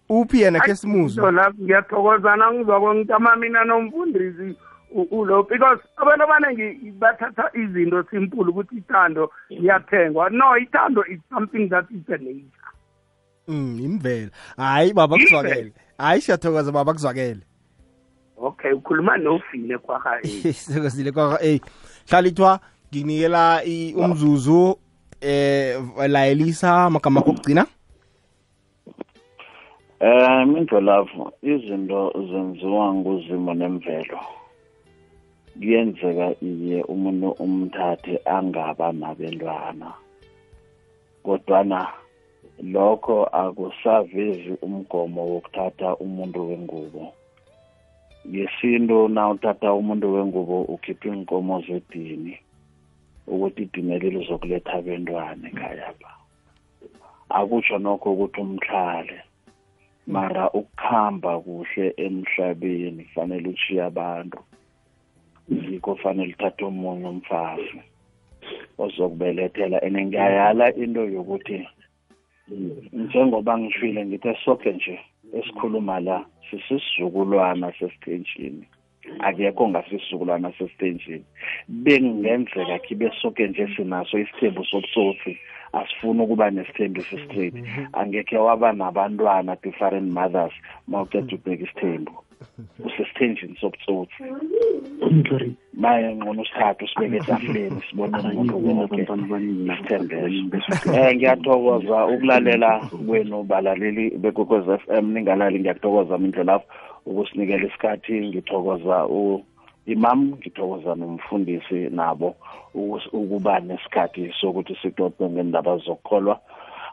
Uphi 0.08 0.40
yena 0.40 0.60
khe 0.60 0.74
simuzwe 0.74 1.32
lapho 1.32 1.62
ngiyathokozana 1.62 2.52
ngizwa 2.52 2.80
kwengitama 2.80 3.36
mina 3.36 3.64
nomfundisi 3.64 4.42
u- 4.42 4.56
ulo 4.90 5.42
because 5.42 5.80
abantu 5.96 6.22
abaningi 6.24 6.90
bathatha 6.90 7.50
izinto 7.54 8.04
simple 8.10 8.44
ukuthi 8.50 8.76
ithando 8.76 9.30
liyathengwa 9.50 10.30
no 10.30 10.56
ithando 10.58 11.04
is 11.06 11.20
something 11.30 11.68
that 11.68 11.84
is 11.90 12.08
a 12.08 12.18
nature. 12.18 12.70
Mm, 13.48 13.78
imvela 13.84 14.30
hayi 14.56 14.92
baba 14.92 15.16
Imvelo. 15.16 15.30
kuzwakele 15.42 15.72
hayi 15.98 16.20
siyathokoza 16.20 16.72
baba 16.72 16.92
kuzwakele. 16.92 17.40
Okay 18.36 18.72
ukhuluma 18.72 19.16
nofile 19.16 19.78
kwaha 19.78 20.22
sikozile 20.52 21.12
kwa 21.12 21.38
eh 21.42 21.60
hlalithwa 22.10 22.60
nginikela 22.92 23.64
i- 23.64 23.94
umzuzu 23.94 24.78
eh 25.20 25.80
layelisa 26.08 26.90
magama 26.90 27.20
akho 27.20 27.30
okugcina. 27.30 27.66
Eh 30.00 30.46
mindlolavu 30.46 31.32
izinto 31.42 32.12
zenziwa 32.30 32.94
nguzimo 32.94 33.54
nemvelo. 33.54 34.18
Kuyenzeka 35.58 36.28
iye 36.50 36.78
umuntu 36.94 37.28
umthathe 37.44 38.14
angaba 38.36 38.86
nabentwana 39.00 39.88
kodwana 41.24 41.80
lokho 42.74 43.16
akusavezi 43.42 44.52
umgomo 44.66 45.20
wokuthatha 45.30 45.88
umuntu 46.04 46.38
wengubo. 46.48 47.02
Ngesintu 48.28 49.08
na 49.14 49.22
uthatha 49.32 49.68
umuntu 49.80 50.06
wengubo 50.14 50.56
ukhipha 50.74 51.08
iinkomo 51.08 51.54
zedini 51.66 52.34
ukuthi 53.26 53.62
idineli 53.62 54.08
lizokuletha 54.14 54.72
abentwana 54.80 55.44
ekhayapha 55.48 56.10
akutsho 57.38 57.76
nokho 57.78 58.12
ukuthi 58.12 58.40
umtlhale 58.44 59.18
mara 60.06 60.44
ukuhamba 60.60 61.32
kuhle 61.44 61.86
emhlabeni 62.04 63.04
kufanele 63.04 63.48
uchiye 63.48 63.82
abantu. 63.90 64.38
Yikho 65.48 65.96
fanele 65.96 66.32
uthathe 66.34 66.64
omunye 66.64 67.08
umfazi 67.08 67.80
ozokubelethela. 68.78 69.78
And 69.82 69.96
ngiyayala 69.96 70.76
into 70.76 71.02
yokuthi 71.14 71.68
njengoba 72.92 73.58
ngishile 73.58 74.06
ngithe 74.06 74.36
soke 74.44 74.72
nje 74.72 75.00
esikhuluma 75.32 76.00
la 76.00 76.24
sisisizukulwana 76.50 77.72
sesithenjini 77.78 78.64
akekho 79.20 79.68
ngasisizukulwana 79.68 80.52
sesithenjini 80.58 81.24
bekungenzeka 81.68 82.78
khibe 82.84 83.10
soke 83.20 83.48
nje 83.48 83.68
sinaso 83.76 84.18
isithembu 84.18 84.64
sobutsotsi 84.64 85.32
asifuni 85.78 86.20
ukuba 86.22 86.50
nesithembu 86.50 87.00
esi-straight 87.00 87.54
angekhe 87.98 88.38
waba 88.46 88.72
nabantwana 88.72 89.56
different 89.62 90.08
mothers 90.12 90.54
ma 90.88 91.02
uceda 91.02 91.34
ubheka 91.36 91.64
isithembu. 91.64 92.12
Usesithenjini 92.84 93.56
sobutsotsi. 93.60 94.22
Maye 95.72 96.14
ngcono 96.16 96.42
usithathe 96.42 96.84
usibeke 96.84 97.16
etafuleni 97.16 97.82
sibone 97.90 98.18
umuntu 98.18 98.54
wonke 98.66 99.06
sithembeso 99.76 100.72
um 100.86 101.14
ngiyathokoza 101.14 102.06
ukulalela 102.06 102.70
kwenu 103.06 103.42
balaleli 103.42 104.10
bekwekwez 104.10 104.68
f 104.68 104.82
m 104.88 105.12
ningalali 105.14 105.60
ngiyakuthokoza 105.60 106.18
mindlelapho 106.18 106.66
ukusinikela 107.06 107.66
isikhathi. 107.66 108.20
Ngithokoza 108.28 109.06
u 109.06 109.44
imam 109.86 110.20
ngithokoza 110.38 110.94
nomfundisi 110.94 111.78
nabo 111.90 112.36
ukus- 112.74 113.10
ukuba 113.12 113.60
nesikhathi 113.60 114.32
sokuthi 114.40 114.74
sixoxe 114.82 115.24
ngendaba 115.30 115.76
zokukholwa 115.76 116.40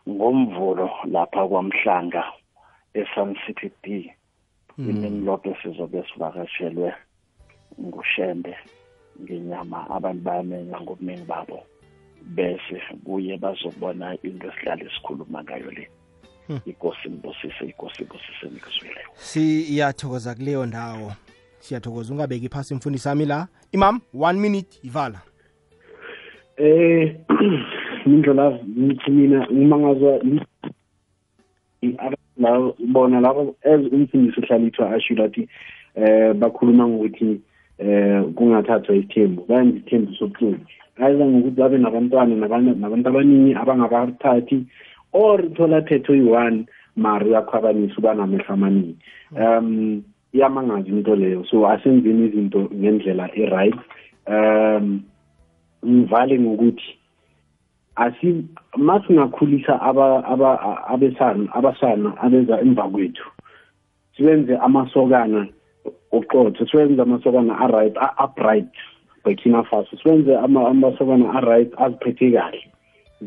ngomvulo 0.09 0.89
lapha 1.05 1.47
kwamhlanga 1.47 2.23
e-sun 2.93 3.35
city 3.45 3.71
d. 3.83 4.11
imini 4.77 5.25
lodwa 5.25 5.57
sizobe 5.63 6.03
sivakashelwe 6.13 6.93
ngushembe 7.81 8.55
ngenyama 9.21 9.89
abantu 9.89 10.21
bayamenya 10.23 10.81
ngobuningi 10.81 11.25
babo 11.27 11.59
bese 12.21 12.81
kuye 13.05 13.37
bazobona 13.37 14.17
into 14.23 14.47
esihlale 14.47 14.89
sikhuluma 14.95 15.43
ngayo 15.43 15.71
le. 15.71 15.89
Ikosi 16.65 17.09
ngibusise 17.09 17.65
ikosi 17.65 18.03
ibusise 18.03 18.45
nikuzwileyo 18.53 19.07
siyathokoza 19.15 20.35
kuleyo 20.35 20.65
ndawo. 20.65 21.11
Siyathokoza 21.59 22.13
ungabeki 22.13 22.49
phasi 22.49 22.75
mfundisi 22.75 23.03
sami 23.03 23.25
la. 23.25 23.47
Imam 23.71 24.01
one 24.13 24.39
minute 24.39 24.79
ivala 24.83 25.21
eh 26.57 27.15
indlela 28.05 28.59
ngithi 28.77 29.11
mina 29.11 29.49
uma 29.49 29.77
ngazwa 29.77 30.19
la 32.41 32.73
bona 32.79 33.19
labo 33.21 33.55
as 33.63 33.81
umfundisi 33.93 34.39
uhlalithwa 34.39 34.91
asho 34.91 35.13
lathi 35.15 35.47
eh 35.95 36.33
bakhuluma 36.33 36.87
ngokuthi 36.87 37.41
eh 37.79 38.23
kungathathwa 38.35 38.95
isithembu. 38.95 39.45
Bayenza 39.47 39.77
isithembu 39.77 40.13
sobuhlungu. 40.15 40.65
Ayiza 40.97 41.25
ngokuthi 41.25 41.55
babe 41.61 41.77
nabantwana 41.77 42.35
nabanye- 42.35 42.79
nabantu 42.79 43.09
abaningi 43.09 43.55
abangabathathi 43.55 44.65
or 45.13 45.41
thola 45.55 45.81
thetho 45.81 46.15
yi-one 46.15 46.65
mari 46.95 47.29
uyakhwabanisa 47.29 47.97
uba 47.97 48.13
namehlo 48.13 48.53
amaningi. 48.53 48.95
Um 49.35 50.03
iyamangaza 50.33 50.87
into 50.87 51.15
leyo. 51.15 51.45
So 51.45 51.67
asenzeni 51.67 52.27
izinto 52.27 52.69
ngendlela 52.73 53.29
e-right. 53.35 53.75
Um 54.27 55.03
ngivale 55.85 56.39
ngokuthi 56.39 57.00
asi 57.95 58.45
masingakhulisa 58.77 59.81
aba 59.81 60.23
aba 60.25 60.49
abesana 60.87 61.47
abasana 61.53 62.13
abeza 62.21 62.61
emva 62.61 62.87
kwethu 62.89 63.25
sibenze 64.17 64.57
amasokana 64.57 65.47
oqotho 66.11 66.65
sibenze 66.65 67.01
amasokana 67.01 67.59
aright 67.59 67.97
a- 67.97 68.25
upright 68.25 68.69
burkina 69.23 69.63
faso 69.63 69.97
sibenze 69.97 70.35
ama- 70.37 70.67
amasokana 70.69 71.33
aright 71.33 71.73
aziphethe 71.77 72.31
kahle. 72.31 72.63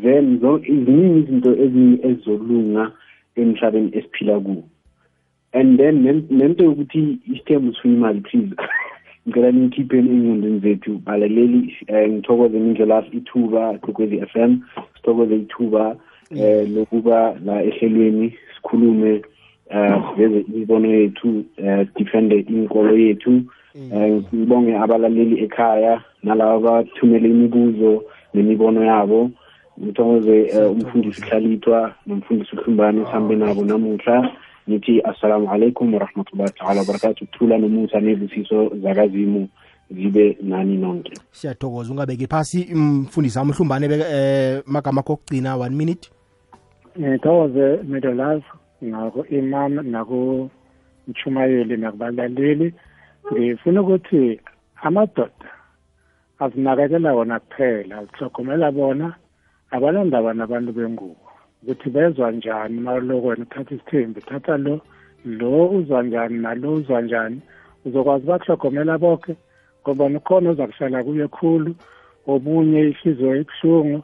Then 0.03 0.41
zo- 0.41 0.59
ziningi 0.59 1.19
izinto 1.23 1.51
ezinye 1.55 1.99
ezizolunga 2.03 2.93
emhlabeni 3.37 3.91
esiphila 3.99 4.41
kuwo. 4.41 4.65
And 5.53 5.79
then 5.79 6.03
nen- 6.03 6.27
nento 6.31 6.65
yokuthi 6.65 7.19
isithembu 7.31 7.75
sifuna 7.75 7.95
imali 7.95 8.21
please 8.21 8.55
ngicela 9.27 9.53
niyikhipheni 9.53 10.09
ey'ngqondweni 10.11 10.59
zethu 10.61 10.93
balaleli 11.07 11.61
um 11.89 12.13
ngithokoze 12.13 12.57
indlela 12.59 13.05
ithuba 13.13 13.79
kokwezi 13.79 14.17
f 14.21 14.37
m 14.37 14.61
sithokoze 14.97 15.37
ithuba 15.37 15.97
um 16.31 16.75
lokuba 16.75 17.37
la 17.45 17.63
ehlelweni 17.63 18.35
sikhulume 18.55 19.23
um 19.75 20.03
siveze 20.09 20.41
imibono 20.49 20.89
yethu 20.89 21.29
um 21.59 21.87
defende 21.97 22.37
inkolo 22.41 22.97
yethu. 22.97 23.43
Um 23.75 24.23
ngibonge 24.35 24.77
abalaleli 24.77 25.45
ekhaya 25.45 26.03
nalabo 26.23 26.61
bathumele 26.61 27.29
imibuzo 27.29 28.05
nemibono 28.35 28.85
yabo. 28.85 29.31
Ngithokoze 29.83 30.37
um 30.59 30.71
umfundisi 30.73 31.23
hlalithwa 31.23 31.95
nomfundisi 32.07 32.57
uhlumbane 32.57 33.05
sihambe 33.05 33.37
nabo 33.37 33.65
namuhla. 33.65 34.31
Ngithi 34.69 35.01
assalamu 35.01 35.51
alaikum 35.51 35.95
warahmatullahi 35.95 36.53
taala 36.59 36.81
wabarakatu 36.81 37.27
thula 37.27 37.59
nomusa 37.59 38.01
nezisiso 38.01 38.69
zakazimu 38.83 39.49
zibe 39.91 40.39
nani 40.43 40.77
nonke. 40.77 41.13
Siyathokoza 41.31 41.91
ungabeki 41.91 42.27
phasi 42.27 42.75
mfundisi 42.75 43.39
wami 43.39 43.51
uhlumbane 43.51 43.89
beke 43.89 44.05
eh 44.09 44.63
magama 44.67 45.01
akho 45.01 45.13
okugcina 45.13 45.57
one 45.57 45.77
minute. 45.77 46.11
Ngithokoze 47.01 47.83
medolas 47.85 48.43
naku-imam 48.81 49.91
nako 49.91 50.51
mchumayeli 51.09 51.77
nakubalaleli 51.77 52.75
ngifuna 53.33 53.81
ukuthi 53.81 54.41
amadoda 54.83 55.51
azinakekela 56.39 57.15
wona 57.15 57.41
kuphela 57.41 57.99
azihlogomela 57.99 58.73
bona 58.73 59.15
abalandaba 59.71 60.35
nabantu 60.35 60.73
bengubo 60.73 61.24
ukuthi 61.65 61.91
bezwa 61.91 62.31
njani 62.33 62.81
maloko 62.81 63.27
wena 63.27 63.43
uthatha 63.43 63.75
isithembu 63.75 64.21
thatha 64.21 64.57
lo 64.57 64.81
lo 65.25 65.69
uzwa 65.69 66.03
njani 66.03 66.39
nalo 66.39 66.75
uzwa 66.75 67.03
njani. 67.03 67.41
Uzokwazi 67.85 68.27
bakuhlogomela 68.27 68.99
bonke 68.99 69.37
ngoba 69.83 70.05
ukhona 70.05 70.51
oza 70.51 70.67
kuhlala 70.67 71.05
kuye 71.05 71.29
khulu 71.29 71.75
omunye 72.27 72.81
ihliziyo 72.89 73.37
ebuhlungu 73.37 74.03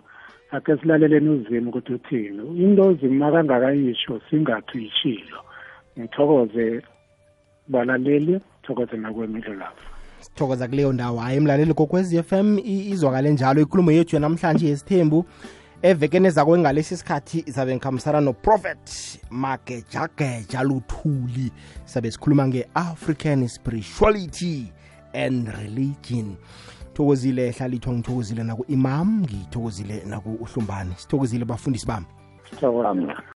ake 0.51 0.77
silaleleni 0.77 1.29
uzima 1.29 1.69
ukuthi 1.71 1.93
uthini. 1.93 2.43
Into 2.63 2.83
ozima 2.89 3.33
kangakayisho 3.33 4.21
singathi 4.31 4.79
uyishilo. 4.79 5.41
Ngithokoze 5.99 6.83
balaleli 7.69 8.41
thokoze 8.63 8.97
nakwemidlo 8.97 9.55
lapho 9.55 9.85
sithokoza 10.21 10.69
kuleyo 10.69 10.93
ndawo. 10.93 11.19
Hayi 11.19 11.37
emlaleli 11.37 11.75
kokwez 11.75 12.15
f 12.15 12.33
m 12.33 12.59
izwakale 12.65 13.31
njalo. 13.33 13.61
Ikhulumo 13.61 13.93
yethu 13.93 14.17
yanamhlanje 14.17 14.67
yesithembu 14.67 15.25
evekeni 15.83 16.26
ezako 16.26 16.59
ngalesi 16.59 16.97
sikhathi 16.97 17.53
sabe 17.53 17.74
ngikhambisana 17.74 18.20
noprofet 18.20 19.20
magejageja 19.31 20.62
luthuli. 20.62 21.53
Sabe 21.85 22.11
sikhuluma 22.11 22.49
nge-african 22.49 23.49
spirituality 23.49 24.72
and 25.14 25.49
religion. 25.49 26.37
Thokozile 26.93 27.51
hlalithwa 27.51 27.93
ngithokozile 27.93 28.43
naku-imam 28.43 29.20
ngithokozile 29.20 30.03
naku-uhlumbane 30.07 30.95
sithokozile 30.97 31.45
bafundisi 31.45 31.87
bami. 31.87 32.07